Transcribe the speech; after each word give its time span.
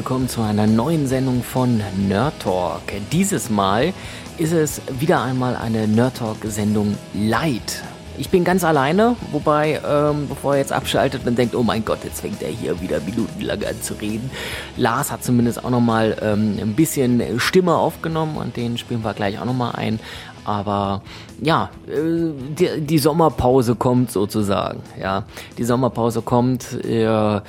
willkommen 0.00 0.30
zu 0.30 0.40
einer 0.40 0.66
neuen 0.66 1.06
Sendung 1.06 1.42
von 1.42 1.82
Nerd 2.08 2.40
Talk. 2.40 2.80
Dieses 3.12 3.50
Mal 3.50 3.92
ist 4.38 4.54
es 4.54 4.80
wieder 4.98 5.22
einmal 5.22 5.54
eine 5.54 5.86
Nerd 5.86 6.16
Talk 6.16 6.38
Sendung 6.44 6.96
Light. 7.12 7.82
Ich 8.16 8.30
bin 8.30 8.42
ganz 8.42 8.64
alleine, 8.64 9.14
wobei, 9.30 9.78
ähm, 9.86 10.26
bevor 10.26 10.54
er 10.54 10.60
jetzt 10.60 10.72
abschaltet 10.72 11.26
und 11.26 11.36
denkt, 11.36 11.54
oh 11.54 11.62
mein 11.62 11.84
Gott, 11.84 11.98
jetzt 12.02 12.22
fängt 12.22 12.42
er 12.42 12.48
hier 12.48 12.80
wieder 12.80 13.00
minutenlang 13.00 13.62
an 13.62 13.82
zu 13.82 13.92
reden. 13.92 14.30
Lars 14.78 15.12
hat 15.12 15.22
zumindest 15.22 15.62
auch 15.64 15.70
nochmal 15.70 16.16
ähm, 16.22 16.56
ein 16.58 16.74
bisschen 16.74 17.38
Stimme 17.38 17.74
aufgenommen 17.74 18.38
und 18.38 18.56
den 18.56 18.78
spielen 18.78 19.04
wir 19.04 19.12
gleich 19.12 19.38
auch 19.38 19.44
nochmal 19.44 19.74
ein. 19.76 20.00
Aber 20.44 21.02
ja, 21.40 21.70
äh, 21.86 22.32
die, 22.58 22.80
die, 22.80 22.98
Sommerpause 22.98 23.74
kommt 23.74 24.10
sozusagen. 24.10 24.80
Ja, 25.00 25.24
die 25.58 25.64
Sommerpause 25.64 26.22
kommt. 26.22 26.84
Äh, 26.84 27.40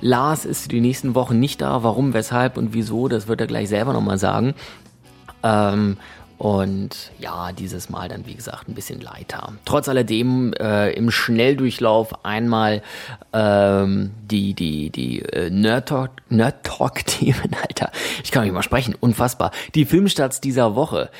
Lars 0.00 0.44
ist 0.44 0.72
die 0.72 0.80
nächsten 0.80 1.14
Wochen 1.14 1.38
nicht 1.38 1.60
da. 1.60 1.82
Warum, 1.82 2.14
weshalb 2.14 2.56
und 2.56 2.74
wieso, 2.74 3.08
das 3.08 3.28
wird 3.28 3.40
er 3.40 3.46
gleich 3.46 3.68
selber 3.68 3.92
nochmal 3.92 4.18
sagen. 4.18 4.54
Ähm, 5.42 5.96
und 6.38 7.10
ja, 7.18 7.50
dieses 7.50 7.90
Mal 7.90 8.08
dann, 8.08 8.24
wie 8.24 8.34
gesagt, 8.36 8.68
ein 8.68 8.74
bisschen 8.74 9.00
leiter. 9.00 9.54
Trotz 9.64 9.88
alledem 9.88 10.52
äh, 10.52 10.92
im 10.92 11.10
Schnelldurchlauf 11.10 12.24
einmal 12.24 12.82
ähm, 13.32 14.12
die, 14.22 14.54
die, 14.54 14.90
die 14.90 15.22
äh, 15.22 15.50
Nerd 15.50 15.88
Talk, 15.88 16.10
Nerd 16.28 16.62
Talk 16.62 17.02
Alter. 17.62 17.90
Ich 18.22 18.30
kann 18.30 18.44
nicht 18.44 18.52
mal 18.52 18.62
sprechen, 18.62 18.94
unfassbar. 19.00 19.50
Die 19.74 19.84
Filmstarts 19.84 20.40
dieser 20.40 20.76
Woche. 20.76 21.10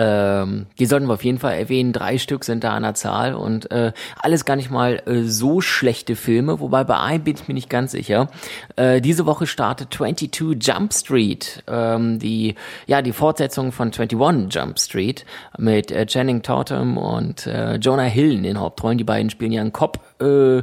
Ähm, 0.00 0.66
die 0.78 0.86
sollten 0.86 1.08
wir 1.08 1.14
auf 1.14 1.24
jeden 1.24 1.40
Fall 1.40 1.54
erwähnen. 1.54 1.92
Drei 1.92 2.18
Stück 2.18 2.44
sind 2.44 2.62
da 2.62 2.74
an 2.74 2.84
der 2.84 2.94
Zahl 2.94 3.34
und 3.34 3.68
äh, 3.72 3.92
alles 4.16 4.44
gar 4.44 4.54
nicht 4.54 4.70
mal 4.70 5.02
äh, 5.06 5.22
so 5.24 5.60
schlechte 5.60 6.14
Filme, 6.14 6.60
wobei 6.60 6.84
bei 6.84 7.00
einem 7.00 7.24
bin 7.24 7.34
ich 7.34 7.48
mir 7.48 7.54
nicht 7.54 7.68
ganz 7.68 7.90
sicher. 7.90 8.28
Äh, 8.76 9.00
diese 9.00 9.26
Woche 9.26 9.48
startet 9.48 9.92
22 9.92 10.64
Jump 10.64 10.94
Street, 10.94 11.64
ähm, 11.66 12.20
die 12.20 12.54
ja 12.86 13.02
die 13.02 13.12
Fortsetzung 13.12 13.72
von 13.72 13.88
21 13.88 14.54
Jump 14.54 14.78
Street 14.78 15.26
mit 15.58 15.90
äh, 15.90 16.06
Channing 16.06 16.42
Tatum 16.42 16.96
und 16.96 17.48
äh, 17.48 17.74
Jonah 17.74 18.04
Hill 18.04 18.34
in 18.34 18.44
den 18.44 18.60
Hauptrollen. 18.60 18.98
Die 18.98 19.04
beiden 19.04 19.30
spielen 19.30 19.50
ja 19.50 19.62
einen 19.62 19.72
Cop 19.72 19.98
äh, 20.20 20.62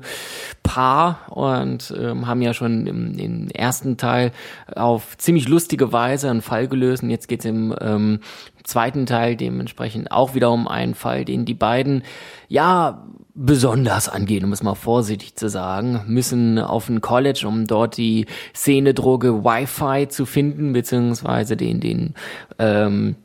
Paar 0.63 1.31
und 1.31 1.93
ähm, 1.97 2.27
haben 2.27 2.41
ja 2.41 2.53
schon 2.53 2.87
im, 2.87 3.17
im 3.17 3.49
ersten 3.49 3.97
Teil 3.97 4.31
auf 4.75 5.17
ziemlich 5.17 5.47
lustige 5.47 5.93
Weise 5.93 6.29
einen 6.29 6.41
Fall 6.41 6.67
gelöst. 6.67 7.03
Und 7.03 7.11
jetzt 7.11 7.27
geht's 7.27 7.45
im 7.45 7.73
ähm, 7.79 8.19
zweiten 8.63 9.05
Teil 9.05 9.35
dementsprechend 9.35 10.11
auch 10.11 10.35
wieder 10.35 10.51
um 10.51 10.67
einen 10.67 10.95
Fall, 10.95 11.23
den 11.23 11.45
die 11.45 11.53
beiden 11.53 12.03
ja 12.47 13.05
besonders 13.35 14.07
angehen, 14.07 14.45
um 14.45 14.53
es 14.53 14.63
mal 14.63 14.75
vorsichtig 14.75 15.35
zu 15.35 15.49
sagen, 15.49 16.01
müssen 16.07 16.57
auf 16.57 16.87
ein 16.87 17.01
College, 17.01 17.45
um 17.45 17.67
dort 17.67 17.97
die 17.97 18.27
Szene-Droge 18.55 19.43
Wi-Fi 19.43 20.07
zu 20.07 20.25
finden, 20.25 20.71
beziehungsweise 20.71 21.57
den, 21.57 21.81
den 21.81 22.13
ähm, 22.59 23.15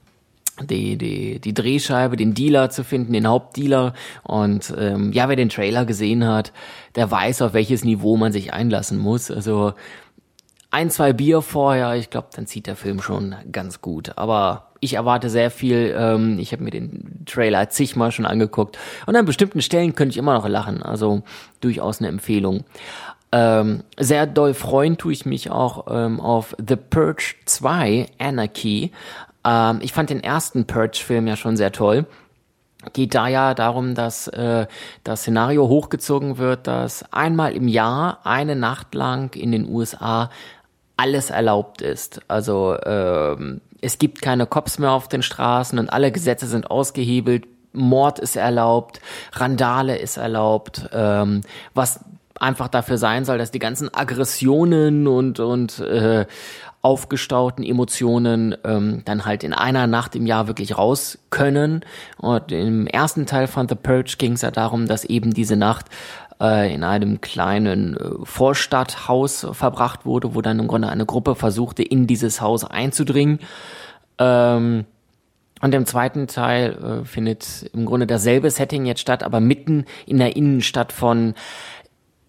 die, 0.62 0.96
die, 0.96 1.40
die 1.40 1.54
Drehscheibe, 1.54 2.16
den 2.16 2.34
Dealer 2.34 2.70
zu 2.70 2.84
finden, 2.84 3.12
den 3.12 3.26
Hauptdealer. 3.26 3.94
Und 4.22 4.74
ähm, 4.78 5.12
ja, 5.12 5.28
wer 5.28 5.36
den 5.36 5.48
Trailer 5.48 5.84
gesehen 5.84 6.26
hat, 6.26 6.52
der 6.94 7.10
weiß, 7.10 7.42
auf 7.42 7.52
welches 7.52 7.84
Niveau 7.84 8.16
man 8.16 8.32
sich 8.32 8.52
einlassen 8.52 8.98
muss. 8.98 9.30
Also 9.30 9.74
ein, 10.70 10.90
zwei 10.90 11.12
Bier 11.12 11.42
vorher, 11.42 11.94
ich 11.94 12.10
glaube, 12.10 12.28
dann 12.34 12.46
zieht 12.46 12.66
der 12.66 12.76
Film 12.76 13.00
schon 13.00 13.34
ganz 13.50 13.80
gut. 13.80 14.12
Aber 14.16 14.70
ich 14.80 14.94
erwarte 14.94 15.28
sehr 15.28 15.50
viel. 15.50 15.94
Ähm, 15.96 16.38
ich 16.38 16.52
habe 16.52 16.62
mir 16.62 16.70
den 16.70 17.24
Trailer 17.26 17.68
zigmal 17.70 18.12
schon 18.12 18.26
angeguckt. 18.26 18.78
Und 19.06 19.16
an 19.16 19.24
bestimmten 19.24 19.62
Stellen 19.62 19.94
könnte 19.94 20.12
ich 20.12 20.16
immer 20.16 20.34
noch 20.34 20.48
lachen. 20.48 20.82
Also 20.82 21.22
durchaus 21.60 22.00
eine 22.00 22.08
Empfehlung. 22.08 22.64
Ähm, 23.32 23.84
sehr 23.98 24.26
doll 24.26 24.54
freuen 24.54 24.96
tue 24.96 25.12
ich 25.12 25.24
mich 25.24 25.50
auch 25.50 25.86
ähm, 25.88 26.20
auf 26.20 26.56
The 26.66 26.76
Purge 26.76 27.34
2 27.44 28.06
Anarchy. 28.18 28.90
Ähm, 29.44 29.80
ich 29.82 29.92
fand 29.92 30.10
den 30.10 30.22
ersten 30.22 30.66
Purge-Film 30.66 31.26
ja 31.26 31.36
schon 31.36 31.56
sehr 31.56 31.72
toll. 31.72 32.06
Geht 32.92 33.14
da 33.14 33.28
ja 33.28 33.52
darum, 33.54 33.94
dass 33.94 34.26
äh, 34.28 34.66
das 35.04 35.20
Szenario 35.20 35.68
hochgezogen 35.68 36.38
wird, 36.38 36.66
dass 36.66 37.04
einmal 37.12 37.52
im 37.52 37.68
Jahr 37.68 38.20
eine 38.24 38.56
Nacht 38.56 38.94
lang 38.94 39.34
in 39.36 39.52
den 39.52 39.68
USA 39.68 40.30
alles 40.96 41.30
erlaubt 41.30 41.82
ist. 41.82 42.20
Also 42.28 42.76
ähm, 42.84 43.60
es 43.82 43.98
gibt 43.98 44.22
keine 44.22 44.46
Cops 44.46 44.78
mehr 44.78 44.92
auf 44.92 45.08
den 45.08 45.22
Straßen 45.22 45.78
und 45.78 45.92
alle 45.92 46.12
Gesetze 46.12 46.46
sind 46.46 46.70
ausgehebelt. 46.70 47.46
Mord 47.72 48.18
ist 48.18 48.36
erlaubt, 48.36 49.00
Randale 49.32 49.96
ist 49.96 50.16
erlaubt, 50.16 50.88
ähm, 50.92 51.42
was 51.74 52.00
einfach 52.38 52.68
dafür 52.68 52.98
sein 52.98 53.24
soll, 53.24 53.38
dass 53.38 53.50
die 53.50 53.58
ganzen 53.58 53.94
Aggressionen 53.94 55.06
und 55.06 55.40
und 55.40 55.78
äh, 55.80 56.26
aufgestauten 56.82 57.62
Emotionen 57.62 58.56
ähm, 58.64 59.02
dann 59.04 59.26
halt 59.26 59.44
in 59.44 59.52
einer 59.52 59.86
Nacht 59.86 60.16
im 60.16 60.26
Jahr 60.26 60.46
wirklich 60.46 60.78
raus 60.78 61.18
können. 61.28 61.84
Und 62.16 62.52
im 62.52 62.86
ersten 62.86 63.26
Teil 63.26 63.46
von 63.46 63.68
The 63.68 63.74
Purge 63.74 64.14
ging 64.18 64.32
es 64.32 64.42
ja 64.42 64.50
darum, 64.50 64.86
dass 64.86 65.04
eben 65.04 65.34
diese 65.34 65.56
Nacht 65.56 65.86
äh, 66.40 66.72
in 66.72 66.82
einem 66.82 67.20
kleinen 67.20 67.96
äh, 67.96 68.10
Vorstadthaus 68.24 69.46
verbracht 69.52 70.06
wurde, 70.06 70.34
wo 70.34 70.40
dann 70.40 70.58
im 70.58 70.68
Grunde 70.68 70.88
eine 70.88 71.06
Gruppe 71.06 71.34
versuchte, 71.34 71.82
in 71.82 72.06
dieses 72.06 72.40
Haus 72.40 72.64
einzudringen. 72.64 73.40
Ähm, 74.18 74.86
und 75.62 75.74
im 75.74 75.84
zweiten 75.84 76.26
Teil 76.26 77.02
äh, 77.02 77.04
findet 77.04 77.70
im 77.74 77.84
Grunde 77.84 78.06
dasselbe 78.06 78.50
Setting 78.50 78.86
jetzt 78.86 79.00
statt, 79.00 79.22
aber 79.22 79.40
mitten 79.40 79.84
in 80.06 80.16
der 80.16 80.34
Innenstadt 80.34 80.92
von 80.92 81.34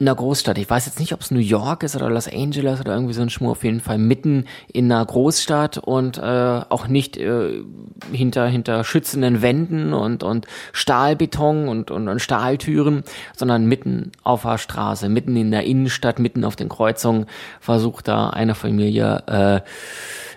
einer 0.01 0.16
Großstadt. 0.16 0.57
Ich 0.57 0.69
weiß 0.69 0.85
jetzt 0.85 1.00
nicht, 1.00 1.13
ob 1.13 1.22
es 1.22 1.31
New 1.31 1.39
York 1.39 1.84
ist 1.84 1.95
oder 1.95 2.09
Los 2.09 2.28
Angeles 2.28 2.81
oder 2.81 2.94
irgendwie 2.94 3.13
so 3.13 3.22
ein 3.22 3.29
Schmur. 3.29 3.51
Auf 3.51 3.63
jeden 3.63 3.79
Fall 3.79 3.97
mitten 3.97 4.45
in 4.72 4.91
einer 4.91 5.06
Großstadt 5.06 5.78
und 5.78 6.17
äh, 6.17 6.22
auch 6.22 6.88
nicht 6.88 7.17
äh, 7.17 7.63
hinter 8.11 8.47
hinter 8.47 8.84
schützenden 8.84 9.41
Wänden 9.41 9.94
und 9.94 10.23
und 10.23 10.47
Stahlbeton 10.73 11.67
und, 11.67 11.91
und 11.91 12.07
und 12.07 12.19
Stahltüren, 12.19 13.03
sondern 13.35 13.66
mitten 13.66 14.11
auf 14.23 14.41
der 14.41 14.57
Straße, 14.57 15.07
mitten 15.07 15.35
in 15.35 15.51
der 15.51 15.63
Innenstadt, 15.63 16.19
mitten 16.19 16.44
auf 16.44 16.56
den 16.56 16.69
Kreuzungen 16.69 17.28
versucht 17.59 18.07
da 18.07 18.29
eine 18.31 18.56
Familie 18.56 19.23
äh, 19.28 19.61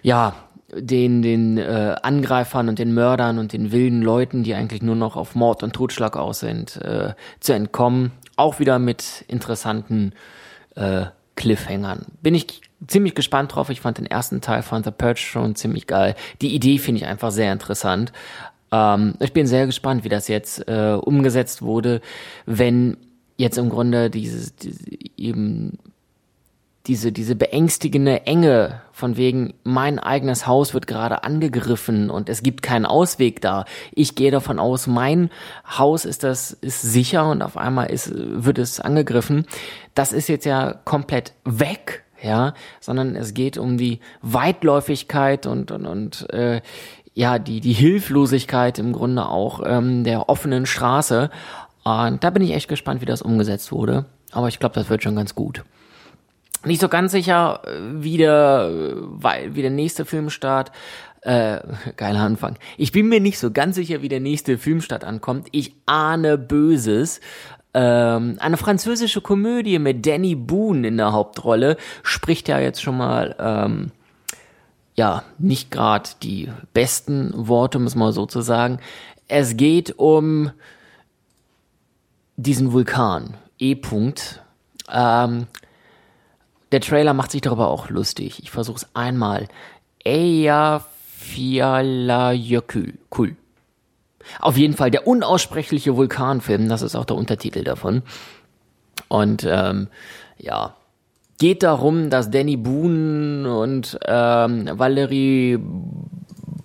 ja 0.02 0.34
den, 0.76 1.22
den 1.22 1.58
äh, 1.58 1.94
Angreifern 2.02 2.68
und 2.68 2.78
den 2.78 2.94
Mördern 2.94 3.38
und 3.38 3.52
den 3.52 3.72
wilden 3.72 4.02
Leuten, 4.02 4.42
die 4.42 4.54
eigentlich 4.54 4.82
nur 4.82 4.96
noch 4.96 5.16
auf 5.16 5.34
Mord 5.34 5.62
und 5.62 5.72
Totschlag 5.72 6.16
aus 6.16 6.40
sind, 6.40 6.76
äh, 6.82 7.14
zu 7.40 7.52
entkommen. 7.54 8.12
Auch 8.36 8.58
wieder 8.58 8.78
mit 8.78 9.24
interessanten 9.28 10.12
äh, 10.74 11.06
Cliffhangern. 11.36 12.06
Bin 12.22 12.34
ich 12.34 12.62
ziemlich 12.86 13.14
gespannt 13.14 13.54
drauf. 13.54 13.70
Ich 13.70 13.80
fand 13.80 13.98
den 13.98 14.06
ersten 14.06 14.40
Teil 14.40 14.62
von 14.62 14.82
The 14.84 14.90
Purge 14.90 15.20
schon 15.20 15.54
ziemlich 15.54 15.86
geil. 15.86 16.14
Die 16.42 16.54
Idee 16.54 16.78
finde 16.78 17.00
ich 17.00 17.06
einfach 17.06 17.30
sehr 17.30 17.52
interessant. 17.52 18.12
Ähm, 18.72 19.14
ich 19.20 19.32
bin 19.32 19.46
sehr 19.46 19.66
gespannt, 19.66 20.04
wie 20.04 20.08
das 20.08 20.28
jetzt 20.28 20.68
äh, 20.68 20.98
umgesetzt 21.00 21.62
wurde, 21.62 22.00
wenn 22.46 22.96
jetzt 23.36 23.58
im 23.58 23.68
Grunde 23.68 24.10
dieses, 24.10 24.54
diese, 24.56 24.84
eben 25.16 25.78
diese, 26.86 27.12
diese 27.12 27.34
beängstigende 27.34 28.26
Enge 28.26 28.82
von 28.92 29.16
wegen, 29.16 29.54
mein 29.64 29.98
eigenes 29.98 30.46
Haus 30.46 30.74
wird 30.74 30.86
gerade 30.86 31.24
angegriffen 31.24 32.10
und 32.10 32.28
es 32.28 32.42
gibt 32.42 32.62
keinen 32.62 32.84
Ausweg 32.84 33.40
da. 33.40 33.64
Ich 33.92 34.14
gehe 34.14 34.30
davon 34.30 34.58
aus, 34.58 34.86
mein 34.86 35.30
Haus 35.66 36.04
ist 36.04 36.24
das, 36.24 36.52
ist 36.52 36.82
sicher 36.82 37.30
und 37.30 37.40
auf 37.40 37.56
einmal 37.56 37.90
ist, 37.90 38.12
wird 38.14 38.58
es 38.58 38.80
angegriffen. 38.80 39.46
Das 39.94 40.12
ist 40.12 40.28
jetzt 40.28 40.44
ja 40.44 40.74
komplett 40.84 41.32
weg, 41.44 42.04
ja, 42.22 42.52
sondern 42.80 43.16
es 43.16 43.32
geht 43.32 43.56
um 43.56 43.78
die 43.78 44.00
Weitläufigkeit 44.20 45.46
und, 45.46 45.70
und, 45.70 45.86
und, 45.86 46.30
äh, 46.30 46.60
ja, 47.14 47.38
die, 47.38 47.60
die 47.60 47.72
Hilflosigkeit 47.72 48.78
im 48.78 48.92
Grunde 48.92 49.26
auch 49.26 49.62
ähm, 49.64 50.04
der 50.04 50.28
offenen 50.28 50.66
Straße. 50.66 51.30
Und 51.84 52.24
da 52.24 52.30
bin 52.30 52.42
ich 52.42 52.52
echt 52.52 52.68
gespannt, 52.68 53.00
wie 53.00 53.06
das 53.06 53.22
umgesetzt 53.22 53.70
wurde. 53.72 54.04
Aber 54.32 54.48
ich 54.48 54.58
glaube, 54.58 54.74
das 54.74 54.90
wird 54.90 55.02
schon 55.02 55.14
ganz 55.14 55.34
gut 55.34 55.62
nicht 56.64 56.80
so 56.80 56.88
ganz 56.88 57.12
sicher, 57.12 57.60
wie 57.92 58.16
der, 58.16 58.70
wie 59.50 59.62
der 59.62 59.70
nächste 59.70 60.04
Filmstart, 60.04 60.72
äh, 61.22 61.60
geiler 61.96 62.20
Anfang. 62.20 62.56
Ich 62.76 62.92
bin 62.92 63.08
mir 63.08 63.20
nicht 63.20 63.38
so 63.38 63.50
ganz 63.50 63.76
sicher, 63.76 64.02
wie 64.02 64.08
der 64.08 64.20
nächste 64.20 64.58
Filmstart 64.58 65.04
ankommt. 65.04 65.48
Ich 65.52 65.74
ahne 65.86 66.38
Böses. 66.38 67.20
Ähm, 67.72 68.36
eine 68.38 68.56
französische 68.56 69.20
Komödie 69.20 69.80
mit 69.80 70.06
Danny 70.06 70.36
Boone 70.36 70.86
in 70.86 70.96
der 70.96 71.12
Hauptrolle 71.12 71.76
spricht 72.04 72.46
ja 72.48 72.60
jetzt 72.60 72.80
schon 72.80 72.96
mal, 72.96 73.34
ähm, 73.40 73.90
ja, 74.94 75.24
nicht 75.38 75.72
gerade 75.72 76.08
die 76.22 76.52
besten 76.72 77.32
Worte, 77.34 77.80
muss 77.80 77.96
man 77.96 78.12
so 78.12 78.26
zu 78.26 78.42
sagen. 78.42 78.78
Es 79.26 79.56
geht 79.56 79.98
um 79.98 80.52
diesen 82.36 82.72
Vulkan, 82.72 83.34
E-Punkt. 83.58 84.42
Ähm, 84.92 85.46
der 86.74 86.80
Trailer 86.80 87.14
macht 87.14 87.30
sich 87.30 87.40
darüber 87.40 87.68
auch 87.68 87.88
lustig. 87.88 88.42
Ich 88.42 88.50
versuche 88.50 88.78
es 88.78 88.88
einmal. 88.94 89.46
Eyjafjallajökull. 90.04 92.94
Cool. 93.16 93.36
Auf 94.40 94.56
jeden 94.56 94.74
Fall 94.74 94.90
der 94.90 95.06
unaussprechliche 95.06 95.94
Vulkanfilm, 95.94 96.68
das 96.68 96.82
ist 96.82 96.96
auch 96.96 97.04
der 97.04 97.16
Untertitel 97.16 97.62
davon. 97.62 98.02
Und 99.06 99.46
ähm, 99.48 99.86
ja, 100.36 100.74
geht 101.38 101.62
darum, 101.62 102.10
dass 102.10 102.32
Danny 102.32 102.56
Boone 102.56 103.56
und 103.56 103.96
ähm, 104.04 104.68
Valerie 104.72 105.60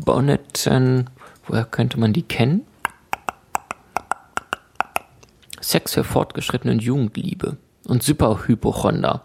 Bonneton. 0.03 1.07
Woher 1.45 1.65
könnte 1.65 1.99
man 1.99 2.13
die 2.13 2.23
kennen? 2.23 2.65
Sex 5.61 5.93
für 5.93 6.03
Fortgeschrittene 6.03 6.81
Jugendliebe 6.81 7.57
und 7.85 8.01
Superhypochonder. 8.01 9.23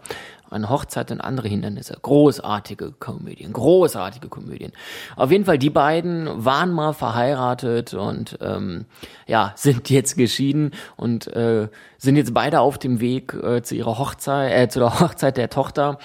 Eine 0.49 0.69
Hochzeit 0.69 1.11
und 1.11 1.21
andere 1.21 1.47
Hindernisse. 1.47 1.97
Großartige 2.01 2.91
Komödien, 2.91 3.53
großartige 3.53 4.29
Komödien. 4.29 4.71
Auf 5.15 5.31
jeden 5.31 5.45
Fall, 5.45 5.57
die 5.57 5.69
beiden 5.69 6.45
waren 6.45 6.71
mal 6.71 6.93
verheiratet 6.93 7.93
und 7.93 8.37
ähm, 8.41 8.85
ja, 9.27 9.53
sind 9.55 9.89
jetzt 9.89 10.17
geschieden 10.17 10.71
und 10.95 11.27
äh, 11.27 11.67
sind 11.97 12.15
jetzt 12.15 12.33
beide 12.33 12.59
auf 12.59 12.77
dem 12.77 12.99
Weg 12.99 13.33
äh, 13.33 13.61
zu 13.63 13.75
ihrer 13.75 13.97
Hochzeit, 13.97 14.51
äh, 14.51 14.69
zu 14.69 14.79
der 14.79 14.99
Hochzeit 14.99 15.37
der 15.37 15.49
Tochter 15.49 15.97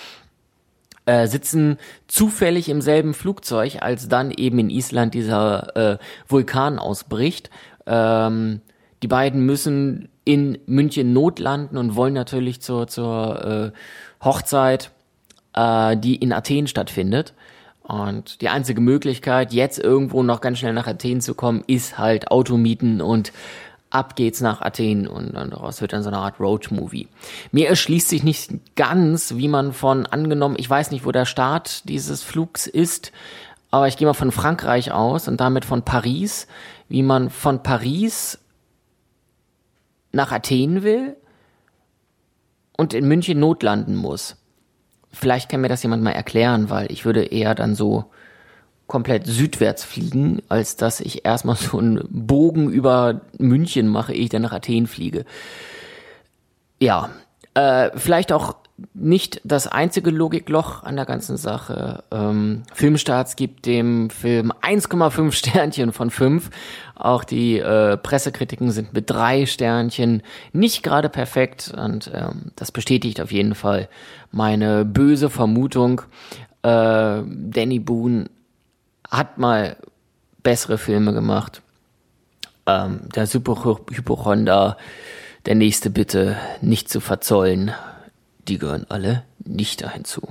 äh, 1.07 1.27
sitzen 1.27 1.79
zufällig 2.07 2.69
im 2.69 2.81
selben 2.81 3.15
Flugzeug, 3.15 3.79
als 3.81 4.09
dann 4.09 4.31
eben 4.31 4.59
in 4.59 4.71
Island 4.71 5.15
dieser 5.15 5.77
äh, 5.77 5.99
Vulkan 6.29 6.79
ausbricht. 6.79 7.51
Ähm, 7.87 8.61
die 9.03 9.09
beiden 9.09 9.45
müssen 9.45 10.09
in 10.25 10.59
München 10.67 11.13
notlanden 11.13 11.79
und 11.79 11.97
wollen 11.97 12.15
natürlich 12.15 12.61
zur, 12.61 12.87
zur 12.87 13.73
äh, 13.73 14.25
Hochzeit, 14.25 14.91
äh, 15.55 15.97
die 15.97 16.17
in 16.17 16.33
Athen 16.33 16.67
stattfindet. 16.67 17.35
Und 17.83 18.41
die 18.41 18.49
einzige 18.49 18.81
Möglichkeit, 18.81 19.53
jetzt 19.53 19.79
irgendwo 19.79 20.23
noch 20.23 20.41
ganz 20.41 20.59
schnell 20.59 20.75
nach 20.75 20.87
Athen 20.87 21.21
zu 21.21 21.35
kommen, 21.35 21.65
ist 21.67 21.99
halt 21.99 22.31
Automieten 22.31 23.01
und 23.01 23.33
ab 23.91 24.15
geht's 24.15 24.41
nach 24.41 24.63
Athen 24.63 25.09
und, 25.09 25.31
und 25.37 25.53
daraus 25.53 25.81
wird 25.81 25.93
dann 25.93 26.05
so 26.05 26.11
eine 26.11 26.19
Art 26.19 26.39
Road-Movie. 26.39 27.09
Mir 27.51 27.69
erschließt 27.69 28.09
sich 28.09 28.23
nicht 28.23 28.77
ganz, 28.77 29.35
wie 29.35 29.49
man 29.49 29.73
von 29.73 30.07
angenommen, 30.07 30.55
ich 30.59 30.71
weiß 30.71 30.93
nicht, 30.93 31.05
wo 31.05 31.11
der 31.11 31.25
Start 31.25 31.89
dieses 31.89 32.23
Flugs 32.23 32.69
ist, 32.69 33.11
aber 33.73 33.89
ich 33.89 33.97
gehe 33.97 34.07
mal 34.07 34.15
von 34.15 34.31
Frankreich 34.33 34.93
aus 34.93 35.27
und 35.27 35.41
damit 35.41 35.65
von 35.65 35.83
Paris, 35.83 36.47
wie 36.89 37.03
man 37.03 37.31
von 37.31 37.63
Paris 37.63 38.39
nach 40.13 40.33
Athen 40.33 40.83
will 40.83 41.17
und 42.77 42.95
in 42.95 43.07
München 43.07 43.39
notlanden 43.39 43.97
muss. 43.97 44.37
Vielleicht 45.13 45.49
kann 45.51 45.61
mir 45.61 45.69
das 45.69 45.83
jemand 45.83 46.03
mal 46.03 46.13
erklären, 46.13 46.71
weil 46.71 46.91
ich 46.91 47.05
würde 47.05 47.25
eher 47.25 47.55
dann 47.55 47.75
so 47.75 48.07
komplett 48.87 49.27
südwärts 49.27 49.85
fliegen, 49.85 50.43
als 50.49 50.77
dass 50.77 51.01
ich 51.01 51.25
erstmal 51.25 51.57
so 51.57 51.79
einen 51.79 52.05
Bogen 52.09 52.71
über 52.71 53.21
München 53.39 53.87
mache, 53.89 54.13
ehe 54.13 54.25
ich 54.25 54.31
dann 54.31 54.43
nach 54.43 54.53
Athen 54.53 54.87
fliege. 54.87 55.25
Ja, 56.81 57.11
äh, 57.55 57.91
vielleicht 57.95 58.33
auch 58.33 58.57
nicht 58.95 59.41
das 59.45 59.67
einzige 59.67 60.11
Logikloch 60.11 60.83
an 60.83 60.97
der 60.97 61.05
ganzen 61.05 61.37
Sache. 61.37 62.05
Ähm, 62.11 62.63
Filmstarts 62.73 63.37
gibt 63.37 63.67
dem 63.67 64.11
Film 64.11 64.53
1,5 64.63 65.33
Sternchen 65.33 65.93
von 65.93 66.11
5. 66.11 66.51
Auch 66.95 67.25
die 67.25 67.59
äh, 67.59 67.97
Pressekritiken 67.97 68.71
sind 68.71 68.93
mit 68.93 69.11
drei 69.11 69.47
Sternchen 69.47 70.23
nicht 70.53 70.83
gerade 70.83 71.09
perfekt 71.09 71.73
und 71.77 72.11
ähm, 72.15 72.53
das 72.57 72.73
bestätigt 72.73 73.21
auf 73.21 73.33
jeden 73.33 73.55
Fall 73.55 73.89
meine 74.31 74.85
böse 74.85 75.31
Vermutung. 75.31 76.03
Äh, 76.63 77.23
Danny 77.25 77.79
Boone 77.79 78.31
hat 79.11 79.39
mal 79.39 79.77
bessere 80.43 80.79
Filme 80.79 81.13
gemacht. 81.13 81.63
Ähm, 82.67 83.01
der 83.15 83.27
Super 83.27 83.79
Hypochonder, 83.91 84.77
der 85.47 85.55
nächste 85.55 85.91
bitte 85.91 86.37
nicht 86.61 86.89
zu 86.89 87.01
verzollen 87.01 87.73
die 88.49 88.59
gehören 88.59 88.87
alle 88.89 89.25
nicht 89.45 89.83
dahin 89.83 90.05
zu. 90.05 90.23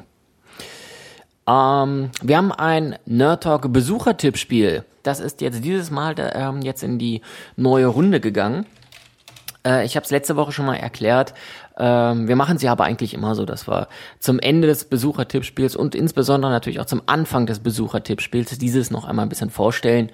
Ähm, 1.47 2.11
wir 2.21 2.37
haben 2.37 2.51
ein 2.51 2.97
Nerd 3.05 3.43
Talk 3.43 3.71
Besuchertippspiel. 3.73 4.83
Das 5.03 5.19
ist 5.19 5.41
jetzt 5.41 5.63
dieses 5.63 5.89
Mal 5.91 6.15
ähm, 6.35 6.61
jetzt 6.61 6.83
in 6.83 6.99
die 6.99 7.21
neue 7.55 7.87
Runde 7.87 8.19
gegangen. 8.19 8.65
Äh, 9.65 9.85
ich 9.85 9.95
habe 9.95 10.03
es 10.03 10.11
letzte 10.11 10.35
Woche 10.35 10.51
schon 10.51 10.65
mal 10.65 10.75
erklärt. 10.75 11.33
Ähm, 11.77 12.27
wir 12.27 12.35
machen 12.35 12.57
sie 12.57 12.67
aber 12.67 12.83
eigentlich 12.83 13.13
immer 13.13 13.35
so, 13.35 13.45
dass 13.45 13.67
wir 13.67 13.87
zum 14.19 14.39
Ende 14.39 14.67
des 14.67 14.83
Besuchertippspiels 14.85 15.75
und 15.75 15.95
insbesondere 15.95 16.51
natürlich 16.51 16.79
auch 16.79 16.85
zum 16.85 17.01
Anfang 17.05 17.45
des 17.45 17.59
Besuchertippspiels 17.59 18.57
dieses 18.57 18.91
noch 18.91 19.05
einmal 19.05 19.25
ein 19.25 19.29
bisschen 19.29 19.49
vorstellen. 19.49 20.11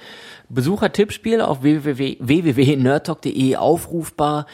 Besuchertippspiel 0.50 1.42
auf 1.42 1.64
www.nerdtalk.de 1.64 3.56
aufrufbar 3.56 4.46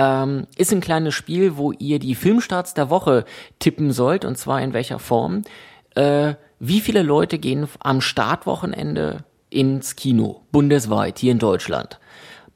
ähm, 0.00 0.46
ist 0.56 0.72
ein 0.72 0.80
kleines 0.80 1.14
Spiel, 1.14 1.58
wo 1.58 1.72
ihr 1.72 1.98
die 1.98 2.14
Filmstarts 2.14 2.72
der 2.72 2.88
Woche 2.88 3.26
tippen 3.58 3.92
sollt, 3.92 4.24
und 4.24 4.38
zwar 4.38 4.62
in 4.62 4.72
welcher 4.72 4.98
Form. 4.98 5.42
Äh, 5.94 6.34
wie 6.58 6.80
viele 6.80 7.02
Leute 7.02 7.38
gehen 7.38 7.68
am 7.80 8.00
Startwochenende 8.00 9.24
ins 9.50 9.96
Kino, 9.96 10.40
bundesweit, 10.52 11.18
hier 11.18 11.32
in 11.32 11.38
Deutschland? 11.38 12.00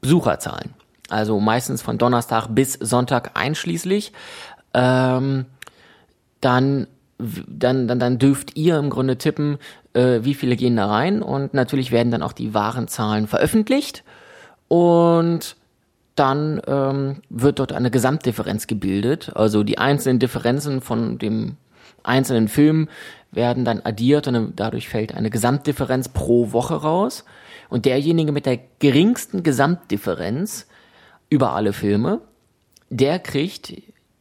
Besucherzahlen. 0.01 0.73
Also 1.09 1.39
meistens 1.39 1.83
von 1.83 1.99
Donnerstag 1.99 2.47
bis 2.49 2.73
Sonntag 2.73 3.31
einschließlich. 3.35 4.11
Ähm, 4.73 5.45
dann 6.41 6.87
dann, 7.17 7.87
dann, 7.87 7.97
dann 7.97 8.19
dürft 8.19 8.57
ihr 8.57 8.77
im 8.77 8.89
Grunde 8.89 9.17
tippen, 9.17 9.57
äh, 9.93 10.19
wie 10.23 10.33
viele 10.33 10.57
gehen 10.57 10.75
da 10.75 10.87
rein 10.87 11.21
und 11.21 11.53
natürlich 11.53 11.91
werden 11.91 12.11
dann 12.11 12.21
auch 12.21 12.33
die 12.33 12.53
wahren 12.53 12.89
Zahlen 12.89 13.27
veröffentlicht 13.27 14.03
und 14.67 15.55
dann 16.15 16.61
ähm, 16.65 17.21
wird 17.29 17.59
dort 17.59 17.73
eine 17.73 17.91
Gesamtdifferenz 17.91 18.67
gebildet. 18.67 19.31
Also 19.35 19.63
die 19.63 19.77
einzelnen 19.77 20.19
Differenzen 20.19 20.81
von 20.81 21.17
dem 21.17 21.57
einzelnen 22.03 22.47
Film 22.47 22.87
werden 23.31 23.65
dann 23.65 23.81
addiert 23.83 24.27
und 24.27 24.53
dadurch 24.55 24.87
fällt 24.87 25.13
eine 25.13 25.29
Gesamtdifferenz 25.29 26.09
pro 26.09 26.51
Woche 26.51 26.75
raus. 26.75 27.25
Und 27.69 27.85
derjenige 27.85 28.31
mit 28.31 28.45
der 28.45 28.59
geringsten 28.79 29.43
Gesamtdifferenz 29.43 30.67
über 31.29 31.53
alle 31.53 31.73
Filme, 31.73 32.21
der 32.89 33.19
kriegt 33.19 33.73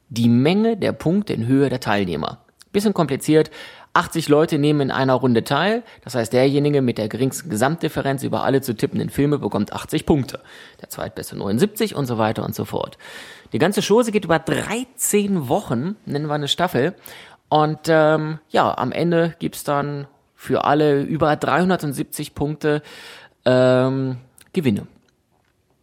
die 0.09 0.29
Menge 0.29 0.77
der 0.77 0.93
Punkte 0.93 1.33
in 1.33 1.47
Höhe 1.47 1.69
der 1.69 1.81
Teilnehmer. 1.81 2.39
Bisschen 2.73 2.95
kompliziert, 2.95 3.51
80 3.95 4.29
Leute 4.29 4.59
nehmen 4.59 4.81
in 4.81 4.91
einer 4.91 5.15
Runde 5.15 5.45
teil. 5.45 5.83
Das 6.03 6.15
heißt, 6.15 6.33
derjenige 6.33 6.83
mit 6.83 6.99
der 6.99 7.09
geringsten 7.09 7.49
Gesamtdifferenz 7.49 8.23
über 8.25 8.43
alle 8.43 8.61
zu 8.61 8.75
tippenden 8.75 9.09
Filme 9.09 9.39
bekommt 9.39 9.73
80 9.73 10.05
Punkte. 10.05 10.41
Der 10.83 10.91
zweitbeste 10.91 11.37
79 11.37 11.95
und 11.95 12.07
so 12.07 12.19
weiter 12.19 12.45
und 12.45 12.55
so 12.55 12.65
fort. 12.65 12.99
Die 13.53 13.59
ganze 13.59 13.81
Chose 13.81 14.11
geht 14.11 14.25
über 14.25 14.41
13 14.41 15.49
Wochen, 15.49 15.97
nennen 16.07 16.27
wir 16.27 16.35
eine 16.35 16.49
Staffel. 16.49 16.95
Und 17.49 17.81
ähm, 17.87 18.41
ja, 18.51 18.77
am 18.77 18.91
Ende 18.91 19.35
gibt's 19.39 19.63
dann 19.63 20.09
für 20.35 20.65
alle 20.65 21.03
über 21.03 21.37
370 21.37 22.35
Punkte 22.35 22.83
ähm, 23.45 24.19
Gewinne. 24.53 24.87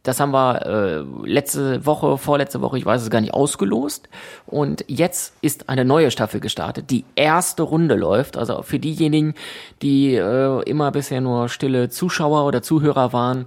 Das 0.04 0.20
haben 0.20 0.32
wir 0.32 0.66
äh, 0.66 1.30
letzte 1.30 1.86
Woche, 1.86 2.18
vorletzte 2.18 2.62
Woche, 2.62 2.78
ich 2.78 2.86
weiß 2.86 3.04
es 3.04 3.12
gar 3.12 3.22
nicht, 3.22 3.34
ausgelost. 3.36 4.10
Und 4.48 4.84
jetzt 4.88 5.36
ist 5.42 5.70
eine 5.70 5.86
neue 5.86 6.10
Staffel 6.10 6.40
gestartet. 6.40 6.90
Die 6.90 7.06
erste 7.16 7.62
Runde 7.62 7.96
läuft. 7.96 8.36
Also 8.36 8.64
für 8.64 8.80
diejenigen, 8.80 9.36
die 9.84 10.16
äh, 10.16 10.64
immer 10.64 10.92
bisher 10.92 11.22
nur 11.22 11.50
stille 11.50 11.90
Zuschauer 11.90 12.46
oder 12.46 12.64
Zuhörer 12.64 13.14
waren, 13.14 13.46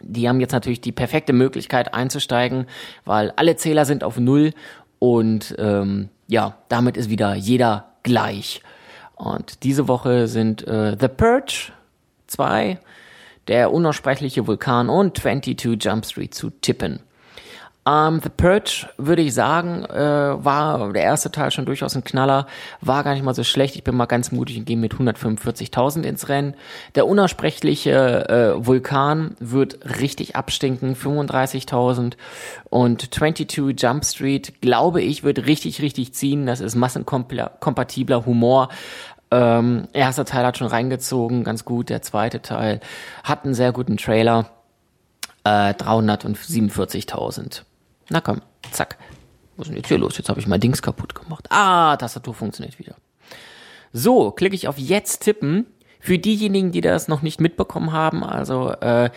die 0.00 0.28
haben 0.28 0.40
jetzt 0.40 0.52
natürlich 0.52 0.80
die 0.80 0.92
perfekte 0.92 1.32
Möglichkeit 1.32 1.94
einzusteigen, 1.94 2.66
weil 3.04 3.32
alle 3.36 3.56
Zähler 3.56 3.84
sind 3.84 4.02
auf 4.02 4.18
Null 4.18 4.52
und 4.98 5.54
ähm, 5.58 6.08
ja, 6.26 6.56
damit 6.68 6.96
ist 6.96 7.10
wieder 7.10 7.34
jeder 7.34 7.92
gleich. 8.02 8.62
Und 9.14 9.62
diese 9.62 9.88
Woche 9.88 10.26
sind 10.26 10.66
äh, 10.66 10.96
The 10.98 11.08
Purge 11.08 11.72
2, 12.26 12.78
der 13.48 13.72
unaussprechliche 13.72 14.46
Vulkan 14.46 14.88
und 14.88 15.18
22 15.18 15.84
Jump 15.84 16.06
Street 16.06 16.34
zu 16.34 16.50
tippen. 16.50 17.00
Um, 17.84 17.92
ähm, 17.92 18.20
The 18.22 18.28
Purge, 18.28 18.88
würde 18.96 19.22
ich 19.22 19.34
sagen, 19.34 19.84
äh, 19.86 19.96
war 19.96 20.92
der 20.92 21.02
erste 21.02 21.32
Teil 21.32 21.50
schon 21.50 21.66
durchaus 21.66 21.96
ein 21.96 22.04
Knaller, 22.04 22.46
war 22.80 23.02
gar 23.02 23.14
nicht 23.14 23.24
mal 23.24 23.34
so 23.34 23.42
schlecht. 23.42 23.74
Ich 23.74 23.82
bin 23.82 23.96
mal 23.96 24.06
ganz 24.06 24.30
mutig 24.30 24.56
und 24.56 24.66
gehe 24.66 24.76
mit 24.76 24.94
145.000 24.94 26.04
ins 26.04 26.28
Rennen. 26.28 26.54
Der 26.94 27.08
unaussprechliche 27.08 28.28
äh, 28.28 28.64
Vulkan 28.64 29.34
wird 29.40 29.80
richtig 30.00 30.36
abstinken, 30.36 30.94
35.000. 30.94 32.12
Und 32.70 33.12
22 33.12 33.74
Jump 33.76 34.04
Street, 34.04 34.60
glaube 34.60 35.02
ich, 35.02 35.24
wird 35.24 35.46
richtig, 35.46 35.82
richtig 35.82 36.14
ziehen. 36.14 36.46
Das 36.46 36.60
ist 36.60 36.76
massenkompatibler 36.76 38.24
Humor. 38.26 38.68
Ähm, 39.32 39.88
erster 39.94 40.26
Teil 40.26 40.44
hat 40.44 40.58
schon 40.58 40.66
reingezogen, 40.66 41.42
ganz 41.42 41.64
gut. 41.64 41.88
Der 41.88 42.02
zweite 42.02 42.42
Teil 42.42 42.80
hat 43.24 43.46
einen 43.46 43.54
sehr 43.54 43.72
guten 43.72 43.96
Trailer. 43.96 44.50
Äh, 45.42 45.72
347.000. 45.72 47.62
Na 48.10 48.20
komm, 48.20 48.42
zack. 48.70 48.98
Was 49.56 49.66
ist 49.66 49.70
denn 49.70 49.76
jetzt 49.78 49.88
hier 49.88 49.96
los? 49.96 50.18
Jetzt 50.18 50.28
habe 50.28 50.38
ich 50.38 50.46
mein 50.46 50.60
Dings 50.60 50.82
kaputt 50.82 51.14
gemacht. 51.14 51.46
Ah, 51.48 51.96
Tastatur 51.96 52.34
funktioniert 52.34 52.78
wieder. 52.78 52.94
So, 53.94 54.32
klicke 54.32 54.54
ich 54.54 54.68
auf 54.68 54.76
Jetzt 54.76 55.20
tippen. 55.20 55.66
Für 55.98 56.18
diejenigen, 56.18 56.70
die 56.70 56.82
das 56.82 57.08
noch 57.08 57.22
nicht 57.22 57.40
mitbekommen 57.40 57.92
haben, 57.92 58.24
also 58.24 58.72
äh, 58.72 59.10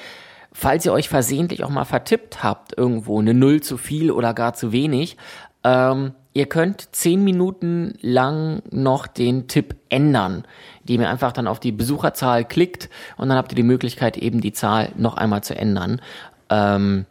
falls 0.53 0.85
ihr 0.85 0.93
euch 0.93 1.09
versehentlich 1.09 1.63
auch 1.63 1.69
mal 1.69 1.83
vertippt 1.83 2.43
habt 2.43 2.77
irgendwo, 2.77 3.19
eine 3.19 3.33
Null 3.33 3.61
zu 3.61 3.77
viel 3.77 4.11
oder 4.11 4.35
gar 4.35 4.53
zu 4.53 4.71
wenig, 4.71 5.17
ähm, 5.63 6.13
ihr 6.35 6.45
könnt 6.47 6.93
zehn 6.93 7.23
Minuten 7.23 7.93
lang 8.01 8.61
noch 8.69 9.07
den 9.07 9.47
Tipp 9.47 9.75
ändern, 9.89 10.43
indem 10.81 11.01
ihr 11.01 11.09
einfach 11.09 11.31
dann 11.31 11.47
auf 11.47 11.59
die 11.59 11.71
Besucherzahl 11.71 12.45
klickt 12.45 12.89
und 13.17 13.29
dann 13.29 13.37
habt 13.37 13.53
ihr 13.53 13.55
die 13.55 13.63
Möglichkeit, 13.63 14.17
eben 14.17 14.41
die 14.41 14.53
Zahl 14.53 14.89
noch 14.97 15.15
einmal 15.15 15.43
zu 15.43 15.57
ändern. 15.57 16.01
Ähm, 16.49 17.05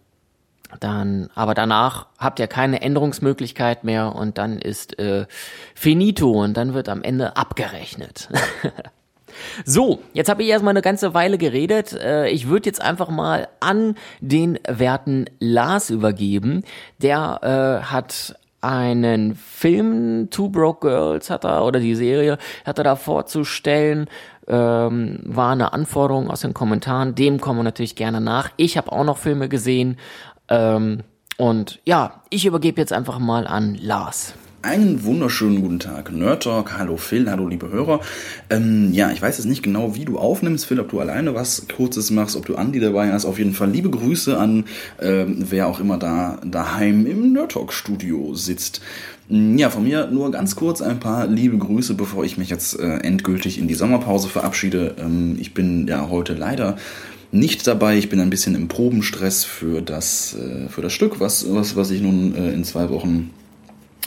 dann, 0.81 1.31
aber 1.35 1.55
danach 1.55 2.07
habt 2.19 2.39
ihr 2.39 2.49
keine 2.49 2.83
Änderungsmöglichkeit 2.83 3.85
mehr 3.85 4.15
und 4.15 4.39
dann 4.39 4.59
ist 4.59 4.99
äh, 4.99 5.27
finito 5.75 6.31
und 6.31 6.57
dann 6.57 6.75
wird 6.75 6.89
am 6.89 7.03
Ende 7.03 7.37
abgerechnet. 7.37 8.29
so, 9.65 10.03
jetzt 10.13 10.29
habe 10.29 10.43
ich 10.43 10.49
erstmal 10.49 10.73
eine 10.73 10.83
ganze 10.83 11.15
Weile 11.15 11.39
geredet. 11.39 11.93
Äh, 11.95 12.29
ich 12.29 12.49
würde 12.49 12.67
jetzt 12.67 12.83
einfach 12.83 13.09
mal 13.09 13.49
an 13.61 13.95
den 14.21 14.59
werten 14.69 15.27
Lars 15.39 15.91
übergeben. 15.91 16.65
Der 17.01 17.81
äh, 17.81 17.85
hat 17.85 18.35
einen 18.65 19.35
Film, 19.35 20.29
Two 20.31 20.49
Broke 20.49 20.89
Girls 20.89 21.31
hat 21.31 21.45
er, 21.45 21.65
oder 21.65 21.81
die 21.81 21.95
Serie 21.95 22.39
hat 22.65 22.79
er 22.79 22.85
da 22.85 22.97
vorzustellen. 22.97 24.09
Ähm, 24.47 25.21
war 25.25 25.53
eine 25.53 25.73
Anforderung 25.73 26.31
aus 26.31 26.43
den 26.43 26.55
Kommentaren. 26.55 27.15
Dem 27.15 27.41
kommen 27.41 27.61
wir 27.61 27.65
natürlich 27.65 27.97
gerne 27.97 28.21
nach. 28.21 28.51
Ich 28.57 28.77
habe 28.77 28.93
auch 28.93 29.05
noch 29.05 29.19
Filme 29.19 29.49
gesehen. 29.49 29.97
Ähm, 30.49 31.01
und 31.37 31.81
ja, 31.85 32.23
ich 32.31 32.47
übergebe 32.47 32.81
jetzt 32.81 32.93
einfach 32.93 33.19
mal 33.19 33.47
an 33.47 33.75
Lars. 33.75 34.35
Einen 34.65 35.05
wunderschönen 35.05 35.61
guten 35.61 35.79
Tag, 35.79 36.11
Nerd 36.11 36.45
Talk. 36.45 36.79
Hallo 36.79 36.97
Phil, 36.97 37.31
hallo 37.31 37.47
liebe 37.47 37.69
Hörer. 37.69 38.01
Ähm, 38.49 38.95
ja, 38.95 39.11
ich 39.11 39.21
weiß 39.21 39.37
jetzt 39.37 39.45
nicht 39.45 39.63
genau, 39.63 39.95
wie 39.95 40.07
du 40.07 40.19
aufnimmst, 40.19 40.65
Phil, 40.65 40.81
ob 40.81 40.89
du 40.89 41.01
alleine 41.01 41.35
was 41.35 41.67
Kurzes 41.69 42.11
machst, 42.11 42.35
ob 42.35 42.47
du 42.47 42.57
Andi 42.57 42.81
dabei 42.81 43.13
hast. 43.13 43.27
Auf 43.27 43.37
jeden 43.37 43.53
Fall 43.53 43.71
liebe 43.71 43.91
Grüße 43.91 44.39
an 44.39 44.65
ähm, 45.03 45.45
wer 45.51 45.67
auch 45.67 45.81
immer 45.81 45.99
da 45.99 46.39
daheim 46.47 47.05
im 47.05 47.35
Nerd 47.35 47.53
Talk 47.53 47.75
Studio 47.75 48.35
sitzt. 48.35 48.81
Mm, 49.29 49.59
ja, 49.59 49.69
von 49.69 49.85
mir 49.85 50.07
nur 50.11 50.31
ganz 50.31 50.57
kurz 50.57 50.81
ein 50.81 50.99
paar 50.99 51.27
liebe 51.27 51.59
Grüße, 51.59 51.93
bevor 51.93 52.25
ich 52.25 52.39
mich 52.39 52.49
jetzt 52.49 52.81
äh, 52.81 53.01
endgültig 53.01 53.59
in 53.59 53.69
die 53.69 53.75
Sommerpause 53.75 54.31
verabschiede. 54.31 54.95
Ähm, 54.99 55.37
ich 55.39 55.53
bin 55.53 55.87
ja 55.89 56.09
heute 56.09 56.33
leider 56.33 56.79
nicht 57.33 57.67
dabei. 57.67 57.99
Ich 57.99 58.09
bin 58.09 58.19
ein 58.19 58.31
bisschen 58.31 58.55
im 58.55 58.69
Probenstress 58.69 59.45
für 59.45 59.83
das, 59.83 60.35
äh, 60.35 60.71
für 60.71 60.81
das 60.81 60.95
Stück, 60.95 61.21
was, 61.21 61.53
was, 61.53 61.77
was 61.77 61.91
ich 61.91 62.01
nun 62.01 62.35
äh, 62.35 62.51
in 62.55 62.65
zwei 62.65 62.89
Wochen 62.89 63.29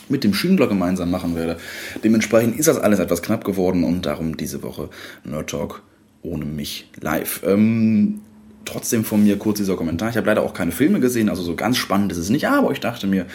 mit 0.10 0.24
dem 0.24 0.34
Schindler 0.34 0.68
gemeinsam 0.68 1.12
machen 1.12 1.36
werde. 1.36 1.58
Dementsprechend 2.04 2.58
ist 2.58 2.68
das 2.68 2.78
alles 2.78 3.00
etwas 3.00 3.22
knapp 3.22 3.44
geworden 3.44 3.84
und 3.84 4.06
darum 4.06 4.38
diese 4.38 4.64
Woche 4.64 4.90
Nerd 5.24 5.50
Talk 5.50 5.82
ohne 6.22 6.46
mich 6.46 6.90
live. 7.00 7.42
Ähm, 7.46 8.22
trotzdem 8.66 9.04
von 9.04 9.24
mir 9.24 9.38
kurz 9.38 9.58
dieser 9.58 9.76
Kommentar. 9.76 10.10
Ich 10.10 10.18
habe 10.18 10.28
leider 10.28 10.44
auch 10.44 10.54
keine 10.54 10.72
Filme 10.72 11.00
gesehen, 11.00 11.30
also 11.30 11.42
so 11.42 11.56
ganz 11.56 11.78
spannend 11.78 12.12
ist 12.12 12.18
es 12.18 12.30
nicht, 12.30 12.48
aber 12.48 12.72
ich 12.72 12.80
dachte 12.80 13.08
mir, 13.08 13.26